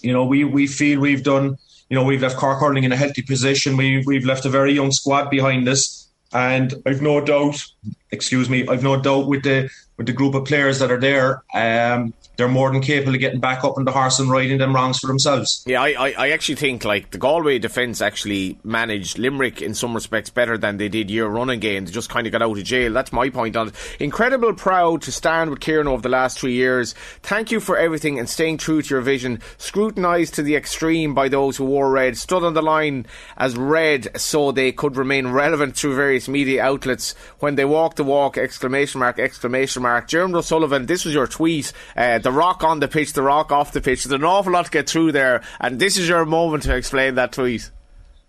you 0.00 0.12
know, 0.12 0.24
we 0.24 0.44
we 0.44 0.66
feel 0.66 1.00
we've 1.00 1.22
done. 1.22 1.58
You 1.90 1.94
know, 1.94 2.04
we've 2.04 2.20
left 2.20 2.36
Cork 2.36 2.60
hurling 2.60 2.84
in 2.84 2.92
a 2.92 2.96
healthy 2.96 3.22
position. 3.22 3.76
We 3.76 4.04
we've 4.06 4.24
left 4.24 4.44
a 4.44 4.48
very 4.50 4.72
young 4.72 4.92
squad 4.92 5.30
behind 5.30 5.68
us, 5.68 5.97
and 6.32 6.74
I've 6.86 7.02
no 7.02 7.20
doubt. 7.20 7.62
Excuse 8.10 8.48
me, 8.48 8.66
I've 8.68 8.82
no 8.82 9.00
doubt 9.00 9.28
with 9.28 9.42
the 9.42 9.70
with 9.98 10.06
the 10.06 10.12
group 10.12 10.34
of 10.34 10.44
players 10.46 10.78
that 10.78 10.90
are 10.90 11.00
there. 11.00 11.42
Um, 11.52 12.14
they're 12.36 12.46
more 12.46 12.70
than 12.70 12.80
capable 12.80 13.14
of 13.14 13.20
getting 13.20 13.40
back 13.40 13.64
up 13.64 13.76
on 13.76 13.84
the 13.84 13.90
horse 13.90 14.20
and 14.20 14.30
riding 14.30 14.58
them 14.58 14.72
wrongs 14.72 15.00
for 15.00 15.08
themselves. 15.08 15.64
Yeah, 15.66 15.82
I, 15.82 15.88
I, 15.88 16.14
I 16.16 16.30
actually 16.30 16.54
think 16.54 16.84
like 16.84 17.10
the 17.10 17.18
Galway 17.18 17.58
defence 17.58 18.00
actually 18.00 18.58
managed 18.62 19.18
Limerick 19.18 19.60
in 19.60 19.74
some 19.74 19.92
respects 19.92 20.30
better 20.30 20.56
than 20.56 20.76
they 20.76 20.88
did 20.88 21.10
year 21.10 21.26
running 21.26 21.58
game. 21.58 21.84
They 21.84 21.90
just 21.90 22.08
kind 22.08 22.28
of 22.28 22.32
got 22.32 22.40
out 22.40 22.56
of 22.56 22.62
jail. 22.62 22.92
That's 22.92 23.12
my 23.12 23.28
point 23.28 23.56
on 23.56 23.68
it. 23.68 23.74
Incredible 23.98 24.54
proud 24.54 25.02
to 25.02 25.12
stand 25.12 25.50
with 25.50 25.58
Kieran 25.58 25.88
over 25.88 26.00
the 26.00 26.08
last 26.08 26.38
three 26.38 26.52
years. 26.52 26.94
Thank 27.22 27.50
you 27.50 27.58
for 27.58 27.76
everything 27.76 28.20
and 28.20 28.28
staying 28.28 28.58
true 28.58 28.82
to 28.82 28.88
your 28.88 29.00
vision. 29.00 29.40
Scrutinised 29.56 30.34
to 30.34 30.44
the 30.44 30.54
extreme 30.54 31.14
by 31.14 31.28
those 31.28 31.56
who 31.56 31.64
wore 31.64 31.90
red, 31.90 32.16
stood 32.16 32.44
on 32.44 32.54
the 32.54 32.62
line 32.62 33.04
as 33.36 33.56
red 33.56 34.20
so 34.20 34.52
they 34.52 34.70
could 34.70 34.96
remain 34.96 35.26
relevant 35.26 35.74
through 35.76 35.96
various 35.96 36.28
media 36.28 36.62
outlets. 36.62 37.16
When 37.40 37.56
they 37.56 37.64
walked 37.64 37.96
the 37.96 38.04
walk, 38.04 38.38
exclamation 38.38 39.00
mark, 39.00 39.18
exclamation 39.18 39.82
mark. 39.82 39.87
Diarmuid 40.06 40.38
O'Sullivan, 40.38 40.86
this 40.86 41.04
was 41.04 41.14
your 41.14 41.26
tweet. 41.26 41.72
Uh, 41.96 42.18
the 42.18 42.32
rock 42.32 42.62
on 42.64 42.80
the 42.80 42.88
pitch, 42.88 43.12
the 43.12 43.22
rock 43.22 43.50
off 43.52 43.72
the 43.72 43.80
pitch. 43.80 44.04
There's 44.04 44.12
an 44.20 44.24
awful 44.24 44.52
lot 44.52 44.66
to 44.66 44.70
get 44.70 44.88
through 44.88 45.12
there, 45.12 45.42
and 45.60 45.78
this 45.78 45.96
is 45.96 46.08
your 46.08 46.24
moment 46.24 46.62
to 46.64 46.74
explain 46.76 47.14
that 47.16 47.32
tweet. 47.32 47.70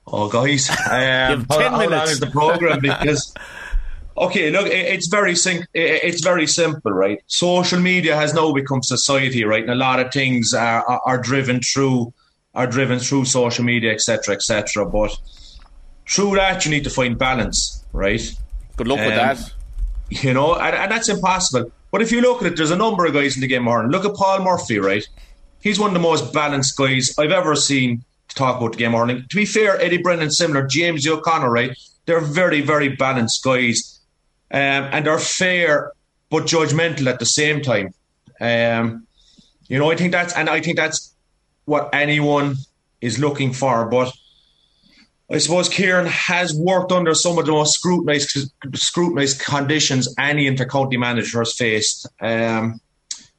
Oh, 0.07 0.27
guys, 0.29 0.69
um, 0.89 1.45
10 1.45 1.45
how, 1.49 1.69
how 1.69 1.77
minutes. 1.77 2.11
is 2.11 2.19
the 2.19 2.27
program? 2.27 2.79
Because 2.79 3.33
okay, 4.17 4.49
look, 4.51 4.67
it, 4.67 4.71
it's 4.93 5.07
very 5.07 5.35
sim- 5.35 5.65
it, 5.73 6.03
it's 6.03 6.23
very 6.23 6.47
simple, 6.47 6.91
right? 6.91 7.19
Social 7.27 7.79
media 7.79 8.15
has 8.15 8.33
now 8.33 8.51
become 8.53 8.81
society, 8.83 9.43
right? 9.45 9.61
And 9.61 9.71
a 9.71 9.75
lot 9.75 9.99
of 9.99 10.11
things 10.11 10.53
are, 10.53 10.83
are, 10.87 11.01
are 11.05 11.17
driven 11.17 11.61
through 11.61 12.13
are 12.55 12.65
driven 12.67 12.97
through 12.99 13.25
social 13.25 13.63
media, 13.63 13.91
etc., 13.93 14.33
etc. 14.33 14.85
But 14.85 15.15
through 16.09 16.35
that, 16.35 16.65
you 16.65 16.71
need 16.71 16.83
to 16.85 16.89
find 16.89 17.17
balance, 17.17 17.85
right? 17.93 18.21
Good 18.75 18.87
luck 18.87 18.97
with 18.99 19.09
Um, 19.09 19.15
that. 19.15 19.53
You 20.09 20.33
know, 20.33 20.55
and, 20.55 20.75
and 20.75 20.91
that's 20.91 21.09
impossible. 21.09 21.71
But 21.91 22.01
if 22.01 22.11
you 22.11 22.21
look 22.21 22.41
at 22.41 22.51
it, 22.51 22.57
there's 22.57 22.71
a 22.71 22.75
number 22.75 23.05
of 23.05 23.13
guys 23.13 23.35
in 23.35 23.41
the 23.41 23.47
game 23.47 23.67
of. 23.67 23.89
Look 23.89 24.05
at 24.05 24.13
Paul 24.15 24.43
Murphy, 24.43 24.79
right? 24.79 25.07
He's 25.61 25.79
one 25.79 25.89
of 25.89 25.93
the 25.93 25.99
most 25.99 26.33
balanced 26.33 26.77
guys 26.77 27.13
I've 27.17 27.31
ever 27.31 27.55
seen 27.55 28.03
to 28.29 28.35
talk 28.35 28.57
about 28.57 28.73
the 28.73 28.77
game 28.77 28.95
of. 28.95 29.07
To 29.07 29.35
be 29.35 29.45
fair, 29.45 29.79
Eddie 29.81 30.01
Brennan 30.01 30.31
similar, 30.31 30.65
James 30.65 31.07
O'Connor, 31.07 31.51
right? 31.51 31.77
They're 32.05 32.21
very, 32.21 32.61
very 32.61 32.89
balanced 32.89 33.43
guys. 33.43 33.99
Um, 34.51 34.89
and 34.91 35.05
they're 35.05 35.19
fair 35.19 35.91
but 36.29 36.43
judgmental 36.43 37.07
at 37.07 37.19
the 37.19 37.25
same 37.25 37.61
time. 37.61 37.93
Um, 38.39 39.07
you 39.67 39.77
know, 39.77 39.91
I 39.91 39.95
think 39.95 40.11
that's 40.11 40.33
and 40.33 40.49
I 40.49 40.61
think 40.61 40.77
that's 40.77 41.13
what 41.65 41.89
anyone 41.93 42.55
is 43.01 43.19
looking 43.19 43.53
for. 43.53 43.85
But 43.89 44.13
I 45.31 45.37
suppose 45.37 45.69
Kieran 45.69 46.07
has 46.07 46.53
worked 46.55 46.91
under 46.91 47.13
some 47.13 47.37
of 47.37 47.45
the 47.45 47.51
most 47.51 47.73
scrutinised, 47.73 48.51
scrutinised 48.73 49.39
conditions 49.39 50.13
any 50.17 50.49
intercounty 50.49 50.97
manager 50.97 51.39
has 51.39 51.53
faced. 51.53 52.07
Um, 52.19 52.81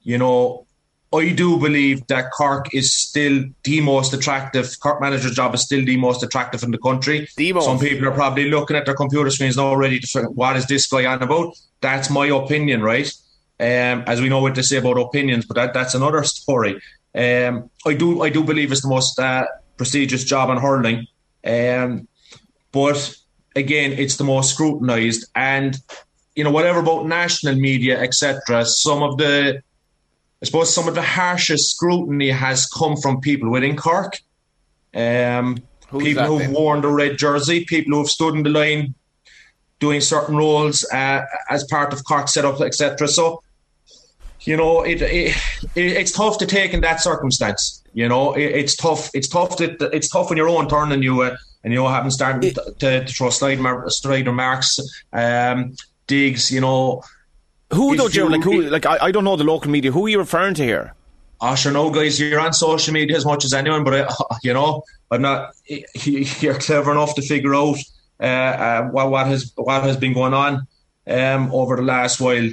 you 0.02 0.16
know, 0.16 0.66
I 1.12 1.30
do 1.30 1.58
believe 1.58 2.06
that 2.06 2.30
Cork 2.30 2.72
is 2.72 2.94
still 2.94 3.44
the 3.64 3.80
most 3.80 4.14
attractive. 4.14 4.78
Cork 4.78 5.00
manager's 5.00 5.34
job 5.34 5.54
is 5.54 5.62
still 5.62 5.84
the 5.84 5.96
most 5.96 6.22
attractive 6.22 6.62
in 6.62 6.70
the 6.70 6.78
country. 6.78 7.28
The. 7.36 7.60
Some 7.60 7.80
people 7.80 8.06
are 8.06 8.12
probably 8.12 8.48
looking 8.48 8.76
at 8.76 8.86
their 8.86 8.94
computer 8.94 9.30
screens 9.30 9.56
now, 9.56 9.74
ready 9.74 9.98
to 9.98 10.06
figure 10.06 10.30
what 10.30 10.56
is 10.56 10.66
this 10.66 10.86
guy 10.86 11.06
on 11.06 11.20
about. 11.20 11.54
That's 11.80 12.10
my 12.10 12.26
opinion, 12.26 12.82
right? 12.82 13.12
Um, 13.58 14.04
as 14.06 14.20
we 14.20 14.28
know 14.28 14.40
what 14.40 14.54
to 14.54 14.62
say 14.62 14.76
about 14.76 14.98
opinions, 14.98 15.44
but 15.46 15.56
that, 15.56 15.74
that's 15.74 15.94
another 15.94 16.22
story. 16.22 16.80
Um, 17.14 17.70
I 17.84 17.94
do 17.94 18.22
I 18.22 18.30
do 18.30 18.44
believe 18.44 18.70
it's 18.70 18.82
the 18.82 18.88
most 18.88 19.18
uh, 19.18 19.46
prestigious 19.76 20.22
job 20.22 20.48
in 20.50 20.58
hurling, 20.58 21.08
um, 21.44 22.08
but 22.72 23.14
again, 23.56 23.92
it's 23.92 24.16
the 24.16 24.24
most 24.24 24.54
scrutinised, 24.54 25.26
and 25.34 25.76
you 26.34 26.44
know 26.44 26.50
whatever 26.50 26.80
about 26.80 27.06
national 27.06 27.56
media, 27.56 28.00
etc. 28.00 28.64
Some 28.64 29.02
of 29.02 29.16
the 29.18 29.62
I 30.42 30.46
suppose 30.46 30.74
some 30.74 30.88
of 30.88 30.94
the 30.94 31.02
harshest 31.02 31.70
scrutiny 31.70 32.30
has 32.30 32.66
come 32.66 32.96
from 32.96 33.20
people 33.20 33.50
within 33.50 33.76
Cork. 33.76 34.18
Um, 34.94 35.58
people 35.98 36.24
who've 36.24 36.38
then? 36.38 36.52
worn 36.52 36.80
the 36.80 36.88
red 36.88 37.18
jersey, 37.18 37.64
people 37.64 37.92
who 37.92 37.98
have 37.98 38.08
stood 38.08 38.34
in 38.34 38.42
the 38.42 38.50
line 38.50 38.94
doing 39.80 40.00
certain 40.00 40.36
roles 40.36 40.84
uh, 40.92 41.24
as 41.48 41.64
part 41.64 41.92
of 41.92 42.04
Cork 42.04 42.28
setup, 42.28 42.60
etc. 42.60 43.08
So, 43.08 43.42
you 44.42 44.56
know, 44.56 44.82
it, 44.82 45.02
it, 45.02 45.36
it, 45.74 45.86
it's 45.92 46.12
tough 46.12 46.38
to 46.38 46.46
take 46.46 46.72
in 46.72 46.80
that 46.80 47.00
circumstance. 47.00 47.82
You 47.92 48.08
know, 48.08 48.32
it, 48.32 48.44
it's 48.44 48.76
tough. 48.76 49.10
It's 49.14 49.28
tough. 49.28 49.56
To, 49.56 49.72
it's 49.92 50.08
tough 50.08 50.30
when 50.30 50.36
your 50.36 50.48
own 50.48 50.68
turn 50.68 50.92
and 50.92 51.02
you 51.02 51.22
uh, 51.22 51.36
and 51.64 51.72
you 51.72 51.86
haven't 51.86 52.12
started 52.12 52.54
to, 52.54 52.74
to, 52.78 53.04
to 53.04 53.12
throw 53.12 53.30
slide, 53.30 53.60
mar- 53.60 53.88
slide 53.90 54.26
remarks, 54.26 54.80
um, 55.12 55.74
digs. 56.06 56.50
You 56.50 56.60
know 56.60 57.02
who 57.72 57.96
though, 57.96 58.08
Joe? 58.08 58.26
Like 58.26 58.42
who? 58.42 58.62
Like 58.62 58.86
I, 58.86 58.98
I 59.00 59.10
don't 59.10 59.24
know 59.24 59.36
the 59.36 59.44
local 59.44 59.70
media. 59.70 59.92
Who 59.92 60.06
are 60.06 60.08
you 60.08 60.18
referring 60.18 60.54
to 60.54 60.64
here? 60.64 60.94
I 61.40 61.54
sure 61.54 61.72
know, 61.72 61.90
guys. 61.90 62.20
You're 62.20 62.40
on 62.40 62.52
social 62.52 62.92
media 62.92 63.16
as 63.16 63.24
much 63.24 63.44
as 63.44 63.54
anyone, 63.54 63.84
but 63.84 63.94
I, 63.94 64.36
you 64.42 64.52
know, 64.52 64.82
I'm 65.10 65.22
not. 65.22 65.54
You're 65.94 66.54
clever 66.54 66.92
enough 66.92 67.14
to 67.14 67.22
figure 67.22 67.54
out 67.54 67.78
uh, 68.18 68.24
uh, 68.24 68.82
what 68.88 69.10
what 69.10 69.26
has 69.26 69.52
what 69.56 69.82
has 69.82 69.96
been 69.96 70.12
going 70.12 70.34
on 70.34 70.66
um, 71.06 71.52
over 71.52 71.76
the 71.76 71.82
last 71.82 72.20
while. 72.20 72.50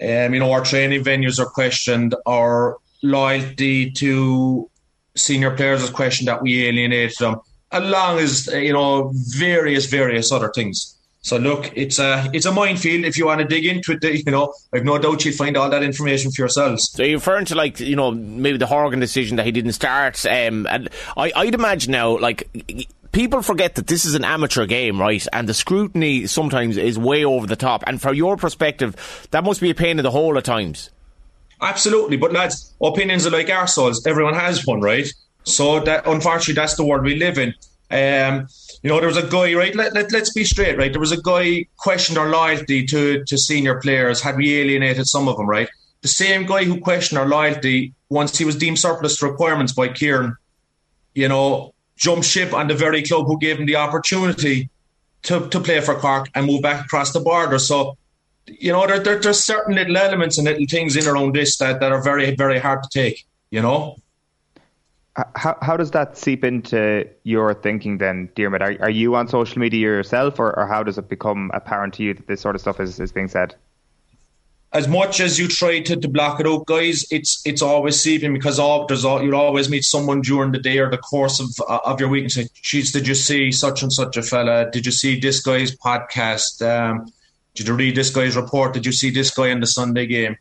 Um, 0.00 0.34
you 0.34 0.40
know, 0.40 0.52
our 0.52 0.64
training 0.64 1.04
venues 1.04 1.38
are 1.38 1.46
questioned. 1.46 2.14
Our 2.26 2.78
loyalty 3.02 3.90
to 3.92 4.70
senior 5.14 5.54
players 5.54 5.82
is 5.82 5.90
questioned. 5.90 6.28
That 6.28 6.42
we 6.42 6.66
alienate 6.66 7.16
them, 7.18 7.40
along 7.70 8.18
as 8.18 8.46
you 8.48 8.72
know 8.72 9.12
various 9.14 9.86
various 9.86 10.32
other 10.32 10.50
things. 10.54 10.94
So 11.24 11.38
look, 11.38 11.72
it's 11.74 11.98
a 11.98 12.30
it's 12.34 12.44
a 12.44 12.52
minefield. 12.52 13.06
If 13.06 13.16
you 13.16 13.24
want 13.24 13.40
to 13.40 13.46
dig 13.46 13.64
into 13.64 13.92
it, 13.92 14.04
you 14.26 14.30
know, 14.30 14.52
I've 14.74 14.84
no 14.84 14.98
doubt 14.98 15.24
you'll 15.24 15.34
find 15.34 15.56
all 15.56 15.70
that 15.70 15.82
information 15.82 16.30
for 16.30 16.42
yourselves. 16.42 16.90
So 16.92 17.02
you're 17.02 17.16
referring 17.16 17.46
to 17.46 17.54
like 17.54 17.80
you 17.80 17.96
know 17.96 18.10
maybe 18.10 18.58
the 18.58 18.66
Horgan 18.66 19.00
decision 19.00 19.38
that 19.38 19.46
he 19.46 19.52
didn't 19.52 19.72
start, 19.72 20.24
um, 20.26 20.66
and 20.66 20.90
I, 21.16 21.32
I'd 21.34 21.54
imagine 21.54 21.92
now 21.92 22.18
like 22.18 22.48
people 23.14 23.40
forget 23.42 23.76
that 23.76 23.86
this 23.86 24.04
is 24.04 24.14
an 24.14 24.24
amateur 24.24 24.66
game, 24.66 25.00
right? 25.00 25.26
And 25.32 25.48
the 25.48 25.54
scrutiny 25.54 26.26
sometimes 26.26 26.76
is 26.76 26.98
way 26.98 27.24
over 27.24 27.46
the 27.46 27.56
top. 27.56 27.84
And 27.86 28.02
from 28.02 28.14
your 28.14 28.36
perspective, 28.36 29.28
that 29.30 29.44
must 29.44 29.60
be 29.60 29.70
a 29.70 29.74
pain 29.74 29.98
in 29.98 30.02
the 30.02 30.10
hole 30.10 30.36
at 30.36 30.44
times. 30.44 30.90
Absolutely, 31.62 32.16
but 32.16 32.32
lads, 32.32 32.74
opinions 32.82 33.26
are 33.26 33.30
like 33.30 33.46
arseholes. 33.46 34.06
Everyone 34.06 34.34
has 34.34 34.66
one, 34.66 34.80
right? 34.80 35.06
So 35.44 35.80
that 35.80 36.06
unfortunately, 36.06 36.54
that's 36.54 36.74
the 36.74 36.84
world 36.84 37.04
we 37.04 37.16
live 37.16 37.38
in. 37.38 37.54
Um, 37.90 38.48
you 38.82 38.90
know, 38.90 38.98
there 38.98 39.08
was 39.08 39.16
a 39.16 39.26
guy, 39.26 39.54
right? 39.54 39.74
Let, 39.74 39.94
let, 39.94 40.10
let's 40.10 40.32
be 40.32 40.44
straight, 40.44 40.76
right? 40.76 40.92
There 40.92 41.00
was 41.00 41.12
a 41.12 41.22
guy 41.22 41.66
questioned 41.76 42.18
our 42.18 42.28
loyalty 42.28 42.84
to, 42.86 43.24
to 43.24 43.38
senior 43.38 43.80
players. 43.80 44.20
Had 44.20 44.36
we 44.36 44.58
alienated 44.58 45.06
some 45.06 45.28
of 45.28 45.36
them, 45.36 45.48
right? 45.48 45.68
The 46.02 46.08
same 46.08 46.44
guy 46.44 46.64
who 46.64 46.80
questioned 46.80 47.18
our 47.18 47.26
loyalty 47.26 47.94
once 48.10 48.36
he 48.36 48.44
was 48.44 48.56
deemed 48.56 48.78
surplus 48.78 49.18
to 49.18 49.26
requirements 49.26 49.72
by 49.72 49.88
Kieran, 49.88 50.36
you 51.14 51.28
know, 51.28 51.73
jumped 51.96 52.26
ship 52.26 52.52
on 52.52 52.68
the 52.68 52.74
very 52.74 53.02
club 53.02 53.26
who 53.26 53.38
gave 53.38 53.58
him 53.58 53.66
the 53.66 53.76
opportunity 53.76 54.68
to, 55.22 55.48
to 55.48 55.60
play 55.60 55.80
for 55.80 55.94
Cork 55.94 56.28
and 56.34 56.46
move 56.46 56.62
back 56.62 56.84
across 56.84 57.12
the 57.12 57.20
border. 57.20 57.58
So, 57.58 57.96
you 58.46 58.72
know, 58.72 58.86
there, 58.86 58.98
there, 58.98 59.18
there's 59.20 59.42
certain 59.42 59.74
little 59.74 59.96
elements 59.96 60.38
and 60.38 60.46
little 60.46 60.66
things 60.68 60.96
in 60.96 61.06
around 61.06 61.34
this 61.34 61.56
that, 61.58 61.80
that 61.80 61.92
are 61.92 62.02
very, 62.02 62.34
very 62.34 62.58
hard 62.58 62.82
to 62.82 62.88
take, 62.88 63.24
you 63.50 63.62
know? 63.62 63.96
How, 65.36 65.56
how 65.62 65.76
does 65.76 65.92
that 65.92 66.18
seep 66.18 66.42
into 66.42 67.08
your 67.22 67.54
thinking 67.54 67.98
then, 67.98 68.28
Diarmuid? 68.34 68.62
Are, 68.62 68.76
are 68.80 68.90
you 68.90 69.14
on 69.14 69.28
social 69.28 69.60
media 69.60 69.80
yourself, 69.80 70.40
or, 70.40 70.58
or 70.58 70.66
how 70.66 70.82
does 70.82 70.98
it 70.98 71.08
become 71.08 71.52
apparent 71.54 71.94
to 71.94 72.02
you 72.02 72.14
that 72.14 72.26
this 72.26 72.40
sort 72.40 72.56
of 72.56 72.60
stuff 72.60 72.80
is, 72.80 72.98
is 72.98 73.12
being 73.12 73.28
said? 73.28 73.54
As 74.74 74.88
much 74.88 75.20
as 75.20 75.38
you 75.38 75.46
try 75.46 75.80
to, 75.80 75.94
to 75.94 76.08
block 76.08 76.40
it 76.40 76.48
out, 76.48 76.66
guys, 76.66 77.06
it's 77.12 77.40
it's 77.46 77.62
always 77.62 78.00
seeping 78.00 78.32
because 78.32 78.58
all, 78.58 78.86
there's 78.86 79.04
all, 79.04 79.22
you'll 79.22 79.36
always 79.36 79.70
meet 79.70 79.84
someone 79.84 80.20
during 80.20 80.50
the 80.50 80.58
day 80.58 80.78
or 80.78 80.90
the 80.90 80.98
course 80.98 81.38
of 81.38 81.48
uh, 81.68 81.78
of 81.84 82.00
your 82.00 82.08
week 82.08 82.24
and 82.24 82.32
say, 82.32 82.48
"Geez, 82.60 82.90
did 82.90 83.06
you 83.06 83.14
see 83.14 83.52
such 83.52 83.82
and 83.82 83.92
such 83.92 84.16
a 84.16 84.22
fella? 84.22 84.68
Did 84.72 84.84
you 84.84 84.90
see 84.90 85.20
this 85.20 85.40
guy's 85.40 85.76
podcast? 85.76 86.60
Um, 86.60 87.06
did 87.54 87.68
you 87.68 87.74
read 87.74 87.94
this 87.94 88.10
guy's 88.10 88.34
report? 88.34 88.74
Did 88.74 88.84
you 88.84 88.90
see 88.90 89.10
this 89.10 89.30
guy 89.30 89.48
in 89.48 89.60
the 89.60 89.66
Sunday 89.68 90.06
game?" 90.06 90.36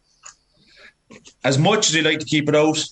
As 1.43 1.59
much 1.59 1.89
as 1.89 1.95
you 1.95 2.01
like 2.01 2.17
to 2.19 2.25
keep 2.25 2.49
it 2.49 2.55
out, 2.55 2.83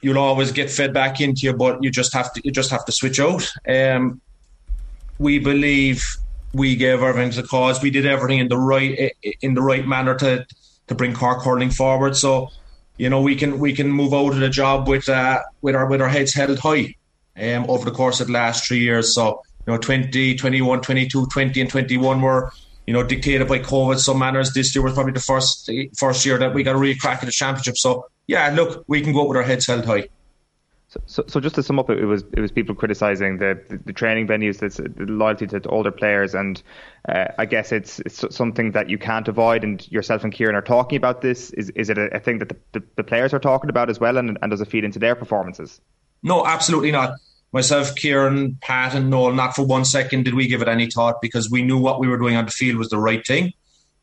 you'll 0.00 0.18
always 0.18 0.50
get 0.50 0.70
fed 0.70 0.92
back 0.92 1.20
into 1.20 1.42
you, 1.46 1.52
but 1.52 1.84
you 1.84 1.90
just 1.90 2.12
have 2.12 2.32
to 2.32 2.40
you 2.44 2.50
just 2.50 2.72
have 2.72 2.84
to 2.86 2.92
switch 2.92 3.20
out. 3.20 3.48
Um, 3.68 4.20
we 5.20 5.38
believe 5.38 6.04
we 6.52 6.74
gave 6.74 7.00
everything 7.00 7.30
to 7.30 7.42
the 7.42 7.48
cause. 7.48 7.80
We 7.80 7.90
did 7.90 8.06
everything 8.06 8.40
in 8.40 8.48
the 8.48 8.58
right 8.58 9.12
in 9.40 9.54
the 9.54 9.62
right 9.62 9.86
manner 9.86 10.16
to 10.16 10.44
to 10.88 10.94
bring 10.94 11.14
Cork 11.14 11.42
hurling 11.42 11.70
forward. 11.70 12.16
So, 12.16 12.50
you 12.96 13.10
know, 13.10 13.20
we 13.20 13.36
can 13.36 13.58
we 13.58 13.72
can 13.72 13.90
move 13.90 14.14
out 14.14 14.32
of 14.32 14.40
the 14.40 14.48
job 14.48 14.88
with 14.88 15.08
uh, 15.08 15.42
with 15.62 15.74
our 15.74 15.86
with 15.86 16.00
our 16.00 16.08
heads 16.08 16.34
held 16.34 16.58
high 16.58 16.94
um, 17.40 17.66
over 17.68 17.84
the 17.84 17.90
course 17.90 18.20
of 18.20 18.28
the 18.28 18.32
last 18.32 18.66
three 18.66 18.80
years. 18.80 19.14
So, 19.14 19.42
you 19.66 19.72
know, 19.72 19.78
20, 19.78 20.36
21, 20.36 20.80
22, 20.82 21.26
20 21.26 21.60
and 21.60 21.70
21 21.70 22.20
were, 22.20 22.52
you 22.86 22.92
know, 22.92 23.02
dictated 23.02 23.48
by 23.48 23.58
COVID 23.60 23.98
some 23.98 24.18
manners. 24.18 24.52
This 24.52 24.74
year 24.74 24.84
was 24.84 24.94
probably 24.94 25.12
the 25.12 25.20
first 25.20 25.70
first 25.96 26.24
year 26.26 26.38
that 26.38 26.54
we 26.54 26.62
got 26.62 26.76
a 26.76 26.78
real 26.78 26.96
crack 26.96 27.22
at 27.22 27.26
the 27.26 27.32
championship. 27.32 27.76
So 27.78 28.06
yeah, 28.26 28.50
look, 28.50 28.84
we 28.86 29.00
can 29.00 29.12
go 29.12 29.22
up 29.22 29.28
with 29.28 29.36
our 29.36 29.42
heads 29.42 29.66
held 29.66 29.84
high. 29.84 30.08
So, 30.94 31.00
so, 31.06 31.24
so 31.26 31.40
just 31.40 31.56
to 31.56 31.62
sum 31.62 31.80
up, 31.80 31.90
it 31.90 32.04
was 32.04 32.24
it 32.32 32.40
was 32.40 32.52
people 32.52 32.74
criticising 32.74 33.38
the, 33.38 33.60
the, 33.68 33.78
the 33.78 33.92
training 33.92 34.28
venues, 34.28 34.58
the, 34.60 34.88
the 34.88 35.10
loyalty 35.10 35.46
to, 35.48 35.58
the 35.58 35.68
older 35.68 35.90
players, 35.90 36.34
and 36.34 36.62
uh, 37.08 37.26
I 37.36 37.46
guess 37.46 37.72
it's, 37.72 37.98
it's 38.00 38.24
something 38.34 38.72
that 38.72 38.88
you 38.88 38.96
can't 38.96 39.26
avoid. 39.26 39.64
And 39.64 39.90
yourself 39.90 40.22
and 40.22 40.32
Kieran 40.32 40.54
are 40.54 40.62
talking 40.62 40.96
about 40.96 41.20
this. 41.20 41.50
Is 41.50 41.70
is 41.70 41.90
it 41.90 41.98
a, 41.98 42.14
a 42.14 42.20
thing 42.20 42.38
that 42.38 42.48
the, 42.50 42.56
the, 42.72 42.82
the, 42.94 43.02
players 43.02 43.34
are 43.34 43.40
talking 43.40 43.70
about 43.70 43.90
as 43.90 43.98
well, 43.98 44.16
and, 44.18 44.38
and 44.40 44.50
does 44.50 44.60
it 44.60 44.68
feed 44.68 44.84
into 44.84 45.00
their 45.00 45.16
performances? 45.16 45.80
No, 46.22 46.46
absolutely 46.46 46.92
not. 46.92 47.18
Myself, 47.52 47.96
Kieran, 47.96 48.58
Pat, 48.60 48.94
and 48.94 49.10
Noel, 49.10 49.32
not 49.32 49.56
for 49.56 49.66
one 49.66 49.84
second 49.84 50.24
did 50.24 50.34
we 50.34 50.46
give 50.46 50.62
it 50.62 50.68
any 50.68 50.88
thought 50.88 51.20
because 51.20 51.50
we 51.50 51.62
knew 51.62 51.78
what 51.78 51.98
we 51.98 52.06
were 52.06 52.18
doing 52.18 52.36
on 52.36 52.44
the 52.44 52.50
field 52.52 52.78
was 52.78 52.88
the 52.88 52.98
right 52.98 53.26
thing. 53.26 53.52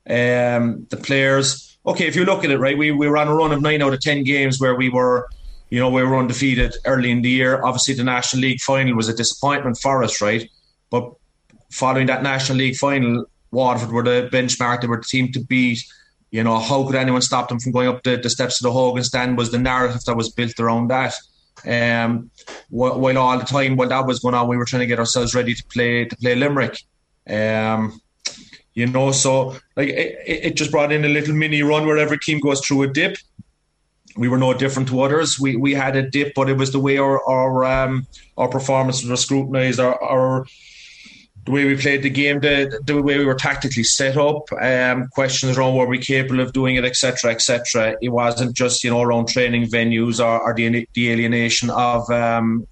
Um, 0.10 0.88
the 0.90 0.98
players 1.02 1.72
okay, 1.86 2.08
if 2.08 2.16
you 2.16 2.26
look 2.26 2.44
at 2.44 2.52
it, 2.52 2.58
right, 2.58 2.78
we, 2.78 2.92
we 2.92 3.08
were 3.08 3.18
on 3.18 3.28
a 3.28 3.34
run 3.34 3.52
of 3.52 3.62
nine 3.62 3.82
out 3.82 3.94
of 3.94 4.00
ten 4.00 4.24
games 4.24 4.60
where 4.60 4.76
we 4.76 4.90
were, 4.90 5.28
you 5.72 5.80
know, 5.80 5.90
we 5.90 6.04
were 6.04 6.18
undefeated 6.18 6.76
early 6.86 7.10
in 7.10 7.22
the 7.22 7.30
year. 7.30 7.64
Obviously, 7.64 7.94
the 7.94 8.04
National 8.04 8.42
League 8.42 8.60
final 8.60 8.94
was 8.94 9.08
a 9.08 9.16
disappointment 9.16 9.78
for 9.82 10.04
us, 10.04 10.22
right? 10.22 10.48
But 10.90 11.14
following 11.72 12.08
that 12.08 12.24
National 12.24 12.58
League 12.58 12.76
final, 12.76 13.26
Waterford 13.52 13.92
were 13.92 14.04
the 14.04 14.30
benchmark. 14.32 14.82
They 14.82 14.88
were 14.88 14.98
the 14.98 15.04
team 15.04 15.32
to 15.32 15.40
beat. 15.40 15.82
You 16.30 16.44
know, 16.44 16.60
how 16.60 16.86
could 16.86 16.96
anyone 16.96 17.22
stop 17.22 17.48
them 17.48 17.60
from 17.60 17.72
going 17.72 17.88
up 17.88 18.04
the, 18.04 18.18
the 18.18 18.30
steps 18.30 18.60
of 18.60 18.66
the 18.66 18.72
Hogan 18.74 19.04
stand? 19.06 19.38
Was 19.38 19.52
the 19.52 19.60
narrative 19.60 20.04
that 20.06 20.16
was 20.16 20.30
built 20.30 20.60
around 20.60 20.90
that. 20.90 21.16
Um, 21.66 22.32
while 22.70 23.18
all 23.18 23.38
the 23.38 23.46
time 23.46 23.78
while 23.78 23.90
that 23.90 24.06
was 24.06 24.20
going 24.20 24.36
on, 24.36 24.50
we 24.50 24.58
were 24.58 24.66
trying 24.66 24.82
to 24.82 24.88
get 24.88 25.00
ourselves 25.00 25.34
ready 25.34 25.54
to 25.54 25.64
play 25.66 26.04
to 26.06 26.16
play 26.18 26.36
Limerick. 26.36 26.84
Um, 27.30 28.02
you 28.74 28.88
know. 28.88 29.14
So 29.14 29.58
like 29.78 29.90
it, 29.90 30.20
it 30.26 30.56
just 30.56 30.72
brought 30.72 30.92
in 30.92 31.06
a 31.06 31.10
little 31.10 31.36
mini 31.36 31.64
run 31.64 31.86
where 31.86 31.98
every 31.98 32.18
team 32.18 32.40
goes 32.42 32.66
through 32.66 32.84
a 32.84 32.88
dip. 32.88 33.16
We 34.18 34.28
were 34.28 34.38
no 34.38 34.54
different 34.54 34.90
to 34.90 35.02
others. 35.02 35.40
We 35.40 35.56
we 35.56 35.74
had 35.74 35.96
a 35.96 36.10
dip, 36.10 36.34
but 36.36 36.50
it 36.50 36.58
was 36.58 36.72
the 36.72 36.80
way 36.80 36.98
our 36.98 37.24
our 37.28 37.66
um, 37.66 38.08
our 38.38 38.48
performances 38.48 39.10
were 39.10 39.16
scrutinised, 39.16 39.80
our, 39.80 40.02
our 40.04 40.46
the 41.46 41.52
way 41.52 41.66
we 41.66 41.76
played 41.76 42.04
the 42.04 42.10
game, 42.10 42.40
the 42.40 42.82
the 42.86 43.02
way 43.02 43.18
we 43.18 43.26
were 43.26 43.36
tactically 43.36 43.84
set 43.84 44.18
up, 44.18 44.52
um, 44.62 45.08
questions 45.08 45.58
around 45.58 45.76
were 45.76 45.88
we 45.88 45.98
capable 45.98 46.40
of 46.40 46.54
doing 46.54 46.76
it, 46.76 46.86
etc., 46.86 47.32
etc. 47.32 47.96
It 48.02 48.10
wasn't 48.10 48.56
just 48.56 48.84
you 48.84 48.90
know 48.90 49.02
around 49.02 49.28
training 49.28 49.66
venues 49.66 50.24
or, 50.24 50.42
or 50.42 50.54
the, 50.54 50.88
the 50.94 51.12
alienation 51.12 51.70
of 51.70 52.10
um, 52.12 52.68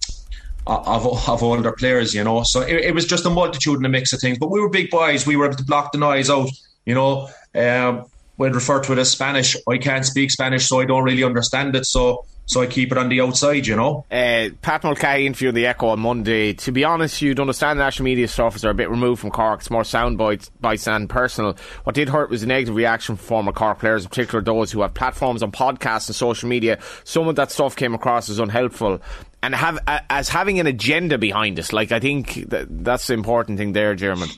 of, 0.67 1.27
of 1.29 1.43
older 1.43 1.71
players, 1.71 2.13
you 2.13 2.23
know. 2.23 2.43
So 2.43 2.61
it, 2.61 2.81
it, 2.81 2.93
was 2.93 3.05
just 3.05 3.25
a 3.25 3.29
multitude 3.29 3.77
and 3.77 3.85
a 3.85 3.89
mix 3.89 4.13
of 4.13 4.19
things. 4.19 4.37
But 4.37 4.51
we 4.51 4.59
were 4.59 4.69
big 4.69 4.89
boys. 4.91 5.25
We 5.25 5.35
were 5.35 5.45
able 5.45 5.55
to 5.55 5.65
block 5.65 5.91
the 5.91 5.97
noise 5.97 6.29
out, 6.29 6.49
you 6.85 6.93
know. 6.93 7.29
Um, 7.55 8.05
we'd 8.39 8.55
refer 8.55 8.79
to 8.81 8.93
it 8.93 8.97
as 8.97 9.11
Spanish. 9.11 9.55
I 9.67 9.77
can't 9.77 10.05
speak 10.05 10.31
Spanish, 10.31 10.67
so 10.67 10.79
I 10.79 10.85
don't 10.85 11.03
really 11.03 11.23
understand 11.23 11.75
it. 11.75 11.85
So 11.85 12.25
so 12.49 12.63
I 12.63 12.65
keep 12.65 12.91
it 12.91 12.97
on 12.97 13.09
the 13.09 13.21
outside, 13.21 13.67
you 13.67 13.75
know. 13.75 14.05
Uh, 14.09 14.49
Pat 14.63 14.83
Mulcahy 14.83 15.27
interviewed 15.27 15.53
the 15.53 15.67
Echo 15.67 15.89
on 15.89 15.99
Monday. 15.99 16.53
To 16.53 16.71
be 16.71 16.83
honest, 16.83 17.21
you'd 17.21 17.39
understand 17.39 17.77
the 17.77 17.83
national 17.83 18.05
media 18.05 18.27
stuff 18.27 18.63
are 18.63 18.71
a 18.71 18.73
bit 18.73 18.89
removed 18.89 19.21
from 19.21 19.29
Cork. 19.29 19.59
It's 19.59 19.69
more 19.69 19.83
sound 19.83 20.17
bites, 20.17 20.49
bites 20.59 20.87
and 20.87 21.07
personal. 21.07 21.55
What 21.83 21.93
did 21.93 22.09
hurt 22.09 22.31
was 22.31 22.41
the 22.41 22.47
negative 22.47 22.75
reaction 22.75 23.17
from 23.17 23.23
former 23.23 23.51
Cork 23.51 23.77
players, 23.77 24.03
in 24.03 24.09
particular 24.09 24.41
those 24.41 24.71
who 24.71 24.81
have 24.81 24.95
platforms 24.95 25.43
on 25.43 25.51
podcasts 25.51 26.09
and 26.09 26.15
social 26.15 26.49
media. 26.49 26.79
Some 27.03 27.27
of 27.27 27.35
that 27.35 27.51
stuff 27.51 27.75
came 27.75 27.93
across 27.93 28.29
as 28.29 28.39
unhelpful 28.39 28.99
and 29.43 29.53
have 29.53 29.77
as 30.09 30.29
having 30.29 30.59
an 30.59 30.65
agenda 30.65 31.19
behind 31.19 31.59
it. 31.59 31.71
Like 31.71 31.91
I 31.91 31.99
think 31.99 32.49
that, 32.49 32.65
that's 32.83 33.05
the 33.05 33.13
important 33.13 33.59
thing 33.59 33.73
there, 33.73 33.93
Diarmuid. 33.93 34.31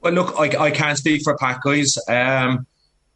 Well, 0.00 0.14
look, 0.14 0.34
I, 0.36 0.64
I 0.64 0.70
can't 0.72 0.98
speak 0.98 1.22
for 1.22 1.36
Pat 1.36 1.60
guys. 1.62 1.96
Um, 2.08 2.66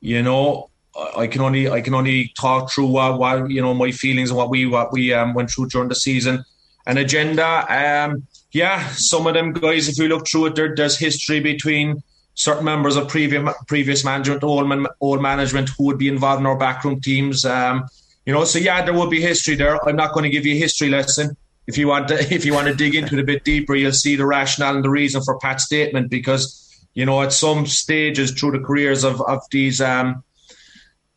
you 0.05 0.23
know, 0.23 0.69
I 1.17 1.27
can 1.27 1.41
only 1.41 1.69
I 1.71 1.81
can 1.81 1.95
only 1.95 2.31
talk 2.39 2.71
through 2.71 2.89
what, 2.89 3.19
what 3.19 3.51
you 3.51 3.63
know 3.63 3.73
my 3.73 3.91
feelings 3.91 4.29
and 4.29 4.37
what 4.37 4.51
we 4.51 4.67
what 4.67 4.93
we 4.93 5.15
um, 5.15 5.33
went 5.33 5.51
through 5.51 5.69
during 5.69 5.89
the 5.89 5.95
season. 5.95 6.45
An 6.87 6.99
agenda, 6.99 7.65
um, 7.71 8.27
yeah, 8.53 8.87
some 8.91 9.27
of 9.27 9.33
them 9.33 9.55
guys. 9.55 9.89
If 9.89 9.97
you 9.97 10.09
look 10.09 10.29
through 10.29 10.47
it, 10.47 10.57
there, 10.57 10.75
there's 10.77 10.99
history 10.99 11.41
between 11.41 12.03
certain 12.35 12.67
members 12.67 12.97
of 12.97 13.09
previous 13.09 13.51
previous 13.67 14.05
management, 14.05 14.45
old, 14.45 14.69
man, 14.69 14.87
old 15.01 15.23
management, 15.23 15.71
who 15.71 15.85
would 15.85 15.99
be 15.99 16.09
involved 16.09 16.41
in 16.41 16.47
our 16.47 16.59
backroom 16.59 17.01
teams. 17.01 17.47
Um, 17.47 17.89
you 18.27 18.35
know, 18.35 18.45
so 18.45 18.59
yeah, 18.59 18.85
there 18.85 18.93
would 18.93 19.11
be 19.11 19.23
history 19.23 19.55
there. 19.55 19.83
I'm 19.89 19.97
not 19.97 20.13
going 20.13 20.25
to 20.25 20.31
give 20.31 20.45
you 20.45 20.55
a 20.55 20.59
history 20.59 20.91
lesson. 20.91 21.35
If 21.67 21.79
you 21.79 21.89
want 21.89 22.09
to, 22.09 22.17
if 22.35 22.45
you 22.45 22.53
want 22.53 22.69
to 22.69 22.75
dig 22.75 22.95
into 22.95 23.15
it 23.15 23.21
a 23.21 23.25
bit 23.25 23.43
deeper, 23.43 23.75
you'll 23.75 23.93
see 23.93 24.17
the 24.17 24.27
rationale 24.27 24.77
and 24.77 24.85
the 24.85 24.91
reason 24.91 25.23
for 25.23 25.39
Pat's 25.39 25.65
statement 25.65 26.11
because 26.11 26.61
you 26.95 27.05
know 27.05 27.23
at 27.23 27.33
some 27.33 27.67
stages 27.67 28.31
through 28.33 28.53
the 28.53 28.61
careers 28.61 29.05
of 29.05 29.21
of 29.23 29.43
these 29.51 29.81
um, 29.81 30.23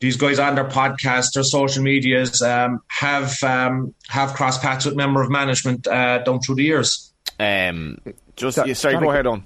these 0.00 0.16
guys 0.16 0.38
on 0.38 0.54
their 0.54 0.68
podcast 0.68 1.36
or 1.36 1.42
social 1.42 1.82
medias 1.82 2.40
um, 2.42 2.80
have 2.88 3.42
um, 3.42 3.94
have 4.08 4.34
cross 4.34 4.58
paths 4.58 4.84
with 4.84 4.96
member 4.96 5.22
of 5.22 5.30
management 5.30 5.86
uh, 5.86 6.18
down 6.18 6.40
through 6.40 6.56
the 6.56 6.64
years. 6.64 7.12
Um, 7.40 7.98
just 8.36 8.56
that, 8.56 8.76
sorry, 8.76 8.98
go 8.98 9.10
ahead 9.10 9.26
on. 9.26 9.44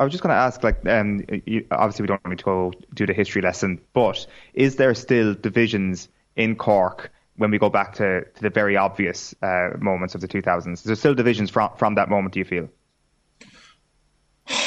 I 0.00 0.04
was 0.04 0.12
just 0.12 0.22
going 0.22 0.32
to 0.32 0.40
ask, 0.40 0.62
like, 0.62 0.86
um, 0.86 1.24
you, 1.44 1.66
obviously 1.70 2.04
we 2.04 2.06
don't 2.06 2.26
need 2.26 2.38
to 2.38 2.44
go 2.44 2.72
do 2.94 3.06
the 3.06 3.12
history 3.12 3.42
lesson, 3.42 3.80
but 3.92 4.26
is 4.54 4.76
there 4.76 4.94
still 4.94 5.34
divisions 5.34 6.08
in 6.36 6.56
Cork 6.56 7.12
when 7.36 7.50
we 7.50 7.58
go 7.58 7.68
back 7.68 7.94
to, 7.96 8.24
to 8.24 8.42
the 8.42 8.50
very 8.50 8.76
obvious 8.76 9.34
uh, 9.42 9.70
moments 9.78 10.14
of 10.14 10.20
the 10.20 10.28
2000s? 10.28 10.72
Is 10.72 10.82
there 10.82 10.96
still 10.96 11.14
divisions 11.14 11.50
from 11.50 11.70
from 11.76 11.94
that 11.96 12.08
moment? 12.08 12.34
Do 12.34 12.40
you 12.40 12.44
feel? 12.44 12.68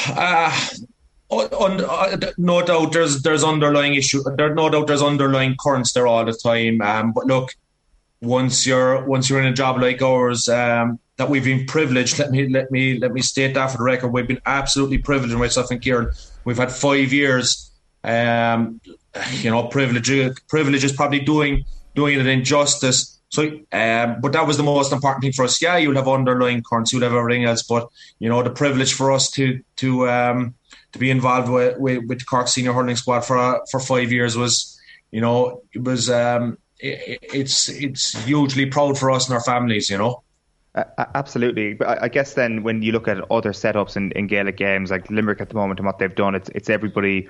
Uh, 0.08 0.68
on, 1.28 1.84
uh, 1.84 2.30
no 2.38 2.64
doubt 2.64 2.92
there's 2.92 3.22
there's 3.22 3.42
underlying 3.42 3.94
issue 3.94 4.22
there 4.36 4.54
no 4.54 4.68
doubt 4.68 4.86
there's 4.86 5.02
underlying 5.02 5.56
currents 5.58 5.92
there 5.92 6.06
all 6.06 6.24
the 6.24 6.32
time. 6.32 6.80
Um, 6.80 7.12
but 7.12 7.26
look 7.26 7.50
once 8.20 8.66
you're 8.66 9.04
once 9.04 9.28
you're 9.28 9.40
in 9.40 9.46
a 9.46 9.52
job 9.52 9.80
like 9.80 10.02
ours 10.02 10.48
um, 10.48 10.98
that 11.16 11.28
we've 11.28 11.44
been 11.44 11.66
privileged 11.66 12.18
let 12.18 12.30
me 12.30 12.48
let 12.48 12.70
me 12.70 12.98
let 12.98 13.12
me 13.12 13.22
state 13.22 13.54
that 13.54 13.70
for 13.70 13.78
the 13.78 13.84
record. 13.84 14.08
We've 14.08 14.26
been 14.26 14.40
absolutely 14.46 14.98
privileged 14.98 15.36
myself 15.36 15.70
and 15.70 15.80
Kieran 15.80 16.10
we've 16.44 16.58
had 16.58 16.70
five 16.70 17.12
years 17.12 17.70
um, 18.04 18.80
you 19.32 19.50
know 19.50 19.66
privilege 19.66 20.10
privilege 20.48 20.84
is 20.84 20.92
probably 20.92 21.20
doing 21.20 21.64
doing 21.94 22.20
it 22.20 22.26
injustice 22.26 23.15
so 23.28 23.42
um, 23.72 24.20
but 24.20 24.32
that 24.32 24.46
was 24.46 24.56
the 24.56 24.62
most 24.62 24.92
important 24.92 25.22
thing 25.22 25.32
for 25.32 25.44
us 25.44 25.60
yeah 25.60 25.76
you'll 25.76 25.96
have 25.96 26.08
underlying 26.08 26.62
currents 26.62 26.92
you'll 26.92 27.02
have 27.02 27.14
everything 27.14 27.44
else 27.44 27.62
but 27.62 27.88
you 28.18 28.28
know 28.28 28.42
the 28.42 28.50
privilege 28.50 28.94
for 28.94 29.10
us 29.12 29.30
to 29.30 29.60
to 29.76 30.08
um, 30.08 30.54
to 30.96 30.98
be 30.98 31.10
involved 31.10 31.50
with, 31.50 31.78
with, 31.78 32.04
with 32.06 32.18
the 32.18 32.24
Cork 32.24 32.48
senior 32.48 32.72
hurling 32.72 32.96
squad 32.96 33.20
for 33.20 33.38
uh, 33.38 33.58
for 33.70 33.80
five 33.80 34.10
years 34.10 34.36
was, 34.36 34.78
you 35.10 35.20
know, 35.20 35.62
it 35.72 35.84
was 35.84 36.10
um, 36.10 36.58
it, 36.78 37.18
it's 37.22 37.68
it's 37.68 38.24
hugely 38.24 38.66
proud 38.66 38.98
for 38.98 39.10
us 39.10 39.28
and 39.28 39.34
our 39.34 39.42
families, 39.42 39.90
you 39.90 39.98
know. 39.98 40.22
Uh, 40.74 40.84
absolutely, 41.14 41.74
but 41.74 42.02
I 42.02 42.08
guess 42.08 42.34
then 42.34 42.62
when 42.62 42.82
you 42.82 42.92
look 42.92 43.08
at 43.08 43.18
other 43.30 43.52
setups 43.52 43.96
in, 43.96 44.12
in 44.12 44.26
Gaelic 44.26 44.58
games 44.58 44.90
like 44.90 45.10
Limerick 45.10 45.40
at 45.40 45.48
the 45.48 45.54
moment 45.54 45.80
and 45.80 45.86
what 45.86 45.98
they've 45.98 46.14
done, 46.14 46.34
it's 46.34 46.50
it's 46.54 46.68
everybody 46.68 47.28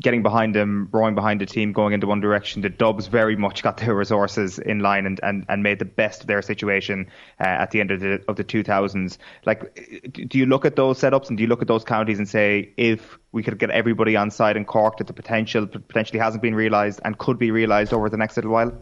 getting 0.00 0.22
behind 0.22 0.54
them, 0.54 0.88
rowing 0.92 1.14
behind 1.14 1.40
the 1.40 1.46
team, 1.46 1.72
going 1.72 1.92
into 1.92 2.06
one 2.06 2.20
direction. 2.20 2.62
The 2.62 2.70
Dubs 2.70 3.06
very 3.06 3.36
much 3.36 3.62
got 3.62 3.76
their 3.76 3.94
resources 3.94 4.58
in 4.58 4.80
line 4.80 5.06
and, 5.06 5.20
and, 5.22 5.44
and 5.48 5.62
made 5.62 5.78
the 5.78 5.84
best 5.84 6.22
of 6.22 6.26
their 6.26 6.42
situation 6.42 7.06
uh, 7.40 7.44
at 7.44 7.70
the 7.70 7.80
end 7.80 7.90
of 7.90 8.00
the 8.00 8.22
of 8.28 8.36
the 8.36 8.44
2000s. 8.44 9.18
Like, 9.46 10.12
do 10.28 10.38
you 10.38 10.46
look 10.46 10.64
at 10.64 10.76
those 10.76 11.00
setups 11.00 11.28
and 11.28 11.36
do 11.36 11.42
you 11.42 11.48
look 11.48 11.62
at 11.62 11.68
those 11.68 11.84
counties 11.84 12.18
and 12.18 12.28
say 12.28 12.72
if 12.76 13.18
we 13.32 13.42
could 13.42 13.58
get 13.58 13.70
everybody 13.70 14.16
on 14.16 14.30
side 14.30 14.56
in 14.56 14.64
Cork 14.64 14.98
that 14.98 15.06
the 15.06 15.12
potential 15.12 15.66
potentially 15.66 16.18
hasn't 16.18 16.42
been 16.42 16.54
realised 16.54 17.00
and 17.04 17.18
could 17.18 17.38
be 17.38 17.50
realised 17.50 17.92
over 17.92 18.08
the 18.08 18.16
next 18.16 18.36
little 18.36 18.50
while? 18.50 18.72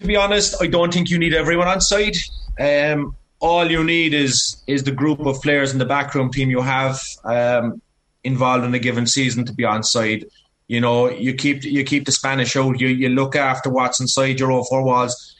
To 0.00 0.06
be 0.06 0.16
honest, 0.16 0.62
I 0.62 0.68
don't 0.68 0.92
think 0.92 1.10
you 1.10 1.18
need 1.18 1.34
everyone 1.34 1.68
on 1.68 1.80
side. 1.80 2.16
Um, 2.58 3.16
all 3.40 3.70
you 3.70 3.84
need 3.84 4.14
is 4.14 4.62
is 4.66 4.84
the 4.84 4.90
group 4.90 5.20
of 5.26 5.40
players 5.42 5.72
in 5.72 5.78
the 5.78 5.84
backroom 5.84 6.30
team 6.30 6.50
you 6.50 6.60
have. 6.60 7.00
Um, 7.24 7.80
involved 8.24 8.64
in 8.64 8.74
a 8.74 8.78
given 8.78 9.06
season 9.06 9.44
to 9.46 9.52
be 9.52 9.64
on 9.64 9.82
side. 9.82 10.24
You 10.66 10.80
know, 10.80 11.10
you 11.10 11.34
keep 11.34 11.64
you 11.64 11.82
keep 11.84 12.04
the 12.04 12.12
Spanish 12.12 12.56
out. 12.56 12.80
You 12.80 12.88
you 12.88 13.08
look 13.08 13.36
after 13.36 13.70
what's 13.70 14.00
inside 14.00 14.38
your 14.38 14.52
own 14.52 14.64
four 14.64 14.82
walls. 14.82 15.34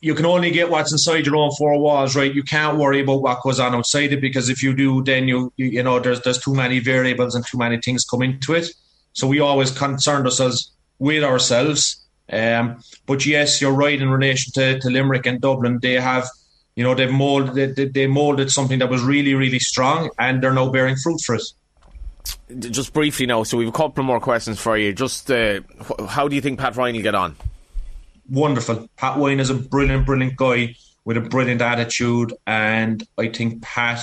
You 0.00 0.14
can 0.14 0.26
only 0.26 0.50
get 0.50 0.68
what's 0.68 0.92
inside 0.92 1.26
your 1.26 1.36
own 1.36 1.52
four 1.52 1.78
walls, 1.78 2.16
right? 2.16 2.34
You 2.34 2.42
can't 2.42 2.76
worry 2.76 3.00
about 3.00 3.22
what 3.22 3.42
goes 3.42 3.60
on 3.60 3.74
outside 3.74 4.12
it 4.12 4.20
because 4.20 4.48
if 4.48 4.62
you 4.62 4.74
do, 4.74 5.02
then 5.02 5.28
you 5.28 5.52
you, 5.56 5.66
you 5.66 5.82
know 5.82 5.98
there's 5.98 6.20
there's 6.22 6.38
too 6.38 6.54
many 6.54 6.78
variables 6.78 7.34
and 7.34 7.46
too 7.46 7.58
many 7.58 7.80
things 7.80 8.04
come 8.04 8.22
into 8.22 8.54
it. 8.54 8.70
So 9.14 9.26
we 9.26 9.40
always 9.40 9.70
concerned 9.70 10.26
ourselves 10.26 10.72
with 10.98 11.24
ourselves. 11.24 11.98
Um, 12.30 12.78
but 13.06 13.26
yes, 13.26 13.60
you're 13.60 13.72
right 13.72 14.00
in 14.00 14.08
relation 14.08 14.52
to, 14.54 14.78
to 14.80 14.88
Limerick 14.88 15.26
and 15.26 15.40
Dublin. 15.40 15.80
They 15.82 15.94
have 15.94 16.28
you 16.76 16.84
know, 16.84 16.94
they've 16.94 17.10
molded 17.10 17.76
they, 17.76 17.84
they 17.86 18.06
molded 18.06 18.50
something 18.50 18.78
that 18.78 18.88
was 18.88 19.02
really, 19.02 19.34
really 19.34 19.58
strong, 19.58 20.10
and 20.18 20.42
they're 20.42 20.54
now 20.54 20.70
bearing 20.70 20.96
fruit 20.96 21.20
for 21.24 21.34
it. 21.34 21.42
Just 22.58 22.92
briefly 22.92 23.26
now, 23.26 23.42
so 23.42 23.56
we've 23.56 23.68
a 23.68 23.72
couple 23.72 24.04
more 24.04 24.20
questions 24.20 24.60
for 24.60 24.76
you. 24.76 24.92
Just 24.92 25.30
uh, 25.30 25.60
how 26.08 26.28
do 26.28 26.34
you 26.34 26.40
think 26.40 26.58
Pat 26.58 26.76
Ryan 26.76 26.96
will 26.96 27.02
get 27.02 27.14
on? 27.14 27.36
Wonderful. 28.30 28.88
Pat 28.96 29.18
Ryan 29.18 29.40
is 29.40 29.50
a 29.50 29.54
brilliant, 29.54 30.06
brilliant 30.06 30.36
guy 30.36 30.74
with 31.04 31.16
a 31.16 31.20
brilliant 31.20 31.60
attitude, 31.60 32.32
and 32.46 33.06
I 33.18 33.28
think 33.28 33.62
Pat, 33.62 34.00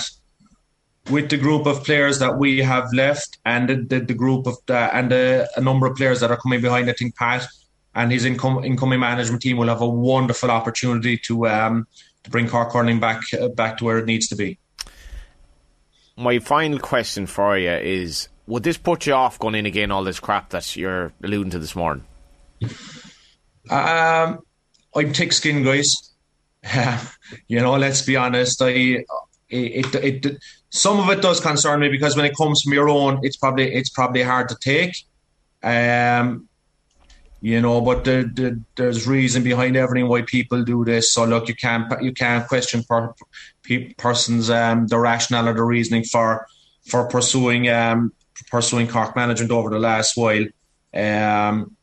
with 1.10 1.30
the 1.30 1.38
group 1.38 1.66
of 1.66 1.82
players 1.82 2.18
that 2.18 2.38
we 2.38 2.58
have 2.58 2.92
left, 2.92 3.38
and 3.44 3.68
the, 3.68 3.76
the, 3.76 4.04
the 4.04 4.14
group 4.14 4.46
of 4.46 4.56
the, 4.66 4.94
and 4.94 5.10
the, 5.10 5.48
a 5.56 5.60
number 5.60 5.86
of 5.86 5.96
players 5.96 6.20
that 6.20 6.30
are 6.30 6.36
coming 6.36 6.60
behind, 6.60 6.90
I 6.90 6.92
think 6.92 7.16
Pat 7.16 7.46
and 7.94 8.12
his 8.12 8.24
income, 8.24 8.64
incoming 8.64 9.00
management 9.00 9.42
team 9.42 9.56
will 9.56 9.68
have 9.68 9.80
a 9.80 9.88
wonderful 9.88 10.50
opportunity 10.50 11.16
to 11.18 11.48
um, 11.48 11.86
to 12.24 12.30
bring 12.30 12.48
Cork 12.48 12.72
hurling 12.72 13.00
back 13.00 13.22
uh, 13.38 13.48
back 13.48 13.78
to 13.78 13.84
where 13.84 13.98
it 13.98 14.06
needs 14.06 14.28
to 14.28 14.36
be. 14.36 14.58
My 16.16 16.38
final 16.38 16.78
question 16.78 17.26
for 17.26 17.56
you 17.56 17.70
is: 17.70 18.28
Would 18.46 18.62
this 18.62 18.76
put 18.76 19.06
you 19.06 19.14
off 19.14 19.38
going 19.38 19.54
in 19.54 19.66
again 19.66 19.90
all 19.90 20.04
this 20.04 20.20
crap 20.20 20.50
that 20.50 20.76
you're 20.76 21.12
alluding 21.22 21.50
to 21.50 21.58
this 21.58 21.74
morning? 21.74 22.04
Um, 23.70 24.40
I'm 24.94 25.12
thick 25.12 25.32
skinned, 25.32 25.64
guys. 25.64 26.12
Yeah, 26.62 27.00
you 27.48 27.60
know, 27.60 27.74
let's 27.76 28.02
be 28.02 28.16
honest. 28.16 28.60
I 28.62 28.68
it, 28.68 29.06
it, 29.50 30.24
it 30.24 30.36
some 30.70 31.00
of 31.00 31.08
it 31.10 31.22
does 31.22 31.40
concern 31.40 31.80
me 31.80 31.88
because 31.88 32.16
when 32.16 32.24
it 32.24 32.36
comes 32.36 32.62
from 32.62 32.72
your 32.72 32.88
own, 32.88 33.20
it's 33.22 33.36
probably 33.36 33.72
it's 33.72 33.90
probably 33.90 34.22
hard 34.22 34.48
to 34.48 34.56
take. 34.60 34.94
Um, 35.62 36.48
you 37.40 37.60
know. 37.60 37.80
But 37.80 38.04
the, 38.04 38.30
the, 38.32 38.60
there's 38.76 39.06
reason 39.06 39.42
behind 39.42 39.76
everything 39.76 40.08
why 40.08 40.22
people 40.22 40.64
do 40.64 40.84
this. 40.84 41.12
So 41.12 41.24
look, 41.24 41.48
you 41.48 41.54
can't 41.54 41.90
you 42.02 42.12
can't 42.12 42.46
question 42.46 42.82
per, 42.84 43.14
pe- 43.62 43.94
persons 43.94 44.50
um, 44.50 44.86
the 44.86 44.98
rationale 44.98 45.48
or 45.48 45.54
the 45.54 45.62
reasoning 45.62 46.04
for 46.04 46.46
for 46.86 47.06
pursuing 47.08 47.68
um, 47.68 48.12
pursuing 48.50 48.88
Cork 48.88 49.16
management 49.16 49.50
over 49.50 49.70
the 49.70 49.78
last 49.78 50.16
while. 50.16 50.44
Um, 50.94 51.76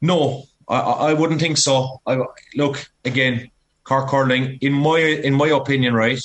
no, 0.00 0.44
I, 0.68 0.78
I 0.78 1.14
wouldn't 1.14 1.40
think 1.40 1.56
so. 1.56 2.00
I, 2.06 2.20
look 2.54 2.90
again, 3.04 3.50
Cork 3.84 4.10
hurling, 4.10 4.58
in 4.60 4.72
my 4.72 4.98
in 4.98 5.34
my 5.34 5.48
opinion, 5.48 5.94
right, 5.94 6.20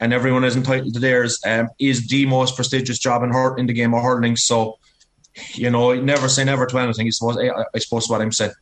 and 0.00 0.12
everyone 0.12 0.44
is 0.44 0.56
entitled 0.56 0.94
to 0.94 1.00
theirs, 1.00 1.40
um, 1.46 1.68
is 1.78 2.08
the 2.08 2.26
most 2.26 2.56
prestigious 2.56 2.98
job 2.98 3.22
in 3.22 3.32
in 3.58 3.66
the 3.66 3.72
game 3.72 3.94
of 3.94 4.02
hurling. 4.02 4.36
So 4.36 4.78
you 5.54 5.70
know, 5.70 5.94
never 5.94 6.28
say 6.28 6.44
never 6.44 6.66
to 6.66 6.78
anything. 6.78 7.06
I 7.06 7.10
suppose, 7.10 7.36
I 7.74 7.78
suppose 7.78 8.08
what 8.08 8.20
I'm 8.20 8.32
saying. 8.32 8.52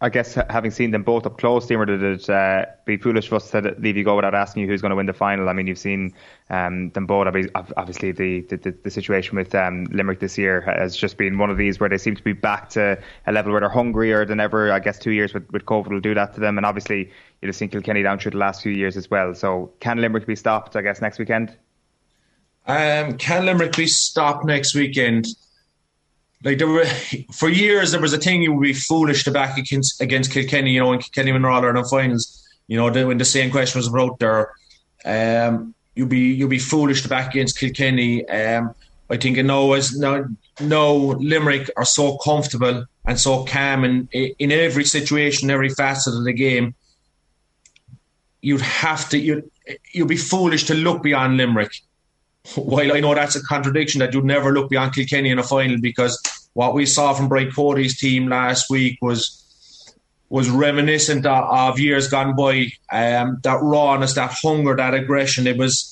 I 0.00 0.10
guess 0.10 0.34
having 0.48 0.70
seen 0.70 0.92
them 0.92 1.02
both 1.02 1.26
up 1.26 1.38
close, 1.38 1.66
Deemer, 1.66 1.84
did 1.86 2.02
it 2.02 2.30
uh, 2.30 2.66
be 2.84 2.96
foolish 2.96 3.28
for 3.28 3.36
us 3.36 3.50
to 3.50 3.74
leave 3.78 3.96
you 3.96 4.04
go 4.04 4.14
without 4.14 4.34
asking 4.34 4.62
you 4.62 4.68
who's 4.68 4.80
going 4.80 4.90
to 4.90 4.96
win 4.96 5.06
the 5.06 5.12
final? 5.12 5.48
I 5.48 5.52
mean, 5.52 5.66
you've 5.66 5.78
seen 5.78 6.14
um, 6.50 6.90
them 6.90 7.06
both. 7.06 7.26
Obviously, 7.26 8.12
the, 8.12 8.42
the, 8.42 8.76
the 8.84 8.90
situation 8.90 9.36
with 9.36 9.52
um, 9.56 9.86
Limerick 9.90 10.20
this 10.20 10.38
year 10.38 10.60
has 10.60 10.96
just 10.96 11.16
been 11.16 11.36
one 11.36 11.50
of 11.50 11.56
these 11.56 11.80
where 11.80 11.88
they 11.88 11.98
seem 11.98 12.14
to 12.14 12.22
be 12.22 12.32
back 12.32 12.68
to 12.70 12.96
a 13.26 13.32
level 13.32 13.50
where 13.50 13.60
they're 13.60 13.70
hungrier 13.70 14.24
than 14.24 14.38
ever. 14.38 14.70
I 14.70 14.78
guess 14.78 15.00
two 15.00 15.10
years 15.10 15.34
with, 15.34 15.50
with 15.50 15.66
COVID 15.66 15.88
will 15.88 16.00
do 16.00 16.14
that 16.14 16.32
to 16.34 16.40
them. 16.40 16.58
And 16.58 16.66
obviously, 16.66 17.10
you've 17.40 17.56
seen 17.56 17.68
Kilkenny 17.68 18.04
down 18.04 18.20
through 18.20 18.32
the 18.32 18.38
last 18.38 18.62
few 18.62 18.72
years 18.72 18.96
as 18.96 19.10
well. 19.10 19.34
So, 19.34 19.72
can 19.80 20.00
Limerick 20.00 20.26
be 20.26 20.36
stopped, 20.36 20.76
I 20.76 20.82
guess, 20.82 21.00
next 21.00 21.18
weekend? 21.18 21.56
Um, 22.66 23.18
can 23.18 23.46
Limerick 23.46 23.76
be 23.76 23.86
stopped 23.86 24.44
next 24.44 24.74
weekend? 24.74 25.26
like 26.44 26.58
there 26.58 26.68
were 26.68 26.84
for 27.32 27.48
years 27.48 27.92
there 27.92 28.00
was 28.00 28.12
a 28.12 28.18
thing 28.18 28.42
you 28.42 28.52
would 28.52 28.62
be 28.62 28.72
foolish 28.72 29.24
to 29.24 29.30
back 29.30 29.58
against 29.58 30.00
against 30.00 30.32
Kilkenny, 30.32 30.72
you 30.72 30.80
know, 30.80 30.90
when 30.90 30.98
Kilkenny 31.00 31.32
were 31.32 31.50
all 31.50 31.64
in 31.64 31.84
finals. 31.84 32.38
You 32.68 32.76
know, 32.76 32.90
when 33.06 33.18
the 33.18 33.24
same 33.24 33.50
question 33.50 33.78
was 33.78 33.88
about 33.88 34.18
there, 34.18 34.52
um, 35.04 35.74
you'd 35.94 36.08
be 36.08 36.32
you'd 36.32 36.50
be 36.50 36.58
foolish 36.58 37.02
to 37.02 37.08
back 37.08 37.34
against 37.34 37.58
Kilkenny. 37.58 38.28
Um, 38.28 38.74
I 39.10 39.16
think 39.16 39.36
now 39.38 39.72
as 39.72 39.96
now, 39.96 40.24
now 40.60 40.92
Limerick 40.92 41.70
are 41.76 41.84
so 41.84 42.16
comfortable 42.18 42.86
and 43.04 43.20
so 43.20 43.44
calm 43.44 43.84
in 43.84 44.08
in 44.12 44.52
every 44.52 44.84
situation, 44.84 45.50
every 45.50 45.68
facet 45.68 46.14
of 46.14 46.24
the 46.24 46.32
game. 46.32 46.74
You'd 48.40 48.62
have 48.62 49.08
to 49.10 49.18
you 49.18 49.50
you'd 49.92 50.08
be 50.08 50.16
foolish 50.16 50.64
to 50.64 50.74
look 50.74 51.02
beyond 51.02 51.36
Limerick. 51.36 51.72
While 52.56 52.92
I 52.92 53.00
know 53.00 53.14
that's 53.14 53.36
a 53.36 53.42
contradiction 53.42 54.00
that 54.00 54.12
you'd 54.12 54.24
never 54.24 54.52
look 54.52 54.68
beyond 54.68 54.94
Kilkenny 54.94 55.30
in 55.30 55.38
a 55.38 55.44
final 55.44 55.78
because 55.80 56.20
what 56.54 56.74
we 56.74 56.86
saw 56.86 57.14
from 57.14 57.28
Brian 57.28 57.52
Cody's 57.52 57.98
team 57.98 58.28
last 58.28 58.68
week 58.68 58.98
was 59.00 59.38
was 60.28 60.48
reminiscent 60.48 61.26
of, 61.26 61.44
of 61.44 61.78
years 61.78 62.08
gone 62.08 62.34
by. 62.34 62.68
Um, 62.90 63.38
that 63.42 63.58
rawness, 63.60 64.14
that 64.14 64.34
hunger, 64.42 64.74
that 64.76 64.94
aggression. 64.94 65.46
It 65.46 65.56
was. 65.56 65.88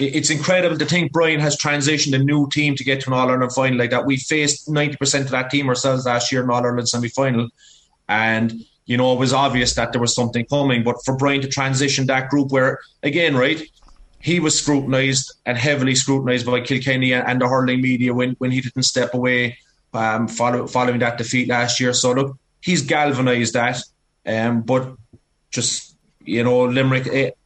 It's 0.00 0.30
incredible 0.30 0.78
to 0.78 0.84
think 0.84 1.10
Brian 1.10 1.40
has 1.40 1.56
transitioned 1.56 2.14
a 2.14 2.22
new 2.22 2.48
team 2.50 2.76
to 2.76 2.84
get 2.84 3.00
to 3.00 3.08
an 3.08 3.14
All 3.14 3.28
Ireland 3.28 3.52
final 3.52 3.78
like 3.78 3.90
that. 3.90 4.06
We 4.06 4.16
faced 4.16 4.68
ninety 4.68 4.96
percent 4.96 5.24
of 5.24 5.30
that 5.32 5.50
team 5.50 5.68
ourselves 5.68 6.06
last 6.06 6.30
year 6.30 6.44
in 6.44 6.50
All 6.50 6.64
Ireland 6.64 6.88
semi 6.88 7.08
final, 7.08 7.48
and 8.08 8.52
you 8.86 8.96
know 8.96 9.12
it 9.12 9.18
was 9.18 9.32
obvious 9.32 9.74
that 9.74 9.92
there 9.92 10.00
was 10.00 10.14
something 10.14 10.44
coming. 10.46 10.84
But 10.84 10.96
for 11.04 11.16
Brian 11.16 11.40
to 11.40 11.48
transition 11.48 12.06
that 12.06 12.28
group, 12.28 12.52
where 12.52 12.78
again, 13.02 13.36
right, 13.36 13.60
he 14.20 14.40
was 14.40 14.58
scrutinised 14.58 15.32
and 15.46 15.56
heavily 15.56 15.94
scrutinised 15.94 16.46
by 16.46 16.60
Kilkenny 16.60 17.12
and 17.12 17.40
the 17.40 17.48
hurling 17.48 17.80
media 17.80 18.12
when 18.12 18.32
when 18.38 18.50
he 18.50 18.60
didn't 18.60 18.82
step 18.82 19.14
away 19.14 19.58
um, 19.94 20.28
follow, 20.28 20.66
following 20.66 20.98
that 21.00 21.18
defeat 21.18 21.48
last 21.48 21.80
year. 21.80 21.92
So 21.92 22.12
look, 22.12 22.38
he's 22.60 22.82
galvanised 22.82 23.54
that. 23.54 23.80
Um, 24.26 24.62
but 24.62 24.94
just 25.50 25.96
you 26.24 26.44
know, 26.44 26.64
Limerick. 26.64 27.06
It, 27.06 27.36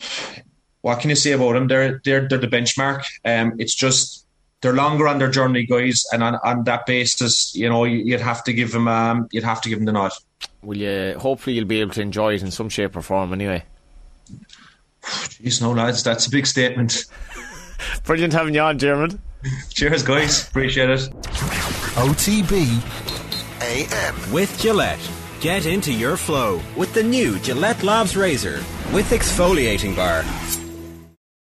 eh, 0.00 0.40
what 0.80 1.00
can 1.00 1.10
you 1.10 1.16
say 1.16 1.32
about 1.32 1.54
them? 1.54 1.68
They're 1.68 2.00
they're 2.04 2.28
they're 2.28 2.38
the 2.38 2.46
benchmark. 2.46 3.04
Um, 3.24 3.54
it's 3.58 3.74
just 3.74 4.26
they're 4.60 4.72
longer 4.72 5.08
on 5.08 5.18
their 5.18 5.30
journey, 5.30 5.64
guys, 5.66 6.04
and 6.12 6.22
on, 6.22 6.36
on 6.44 6.64
that 6.64 6.86
basis, 6.86 7.54
you 7.54 7.68
know, 7.68 7.84
you'd 7.84 8.20
have 8.20 8.42
to 8.44 8.52
give 8.52 8.72
them 8.72 8.88
um, 8.88 9.28
you'd 9.32 9.44
have 9.44 9.60
to 9.62 9.68
give 9.68 9.78
them 9.78 9.86
the 9.86 9.92
nod. 9.92 10.12
Will 10.62 10.76
you? 10.76 11.16
Hopefully, 11.18 11.56
you'll 11.56 11.64
be 11.64 11.80
able 11.80 11.94
to 11.94 12.02
enjoy 12.02 12.34
it 12.34 12.42
in 12.42 12.50
some 12.50 12.68
shape 12.68 12.96
or 12.96 13.02
form, 13.02 13.32
anyway. 13.32 13.64
Jeez, 15.02 15.62
no 15.62 15.72
lads, 15.72 16.02
that's 16.02 16.26
a 16.26 16.30
big 16.30 16.46
statement. 16.46 17.04
Brilliant 18.04 18.32
having 18.32 18.54
you 18.54 18.60
on, 18.60 18.76
Dermot. 18.76 19.18
Cheers, 19.70 20.02
guys. 20.02 20.48
Appreciate 20.48 20.90
it. 20.90 21.00
OTB 21.94 22.82
AM. 23.60 24.32
With 24.32 24.58
Gillette. 24.60 24.98
Get 25.40 25.66
into 25.66 25.92
your 25.92 26.16
flow 26.16 26.60
with 26.76 26.92
the 26.94 27.02
new 27.02 27.38
Gillette 27.38 27.82
Labs 27.84 28.16
Razor 28.16 28.56
with 28.92 29.10
exfoliating 29.10 29.94
bar. 29.94 30.24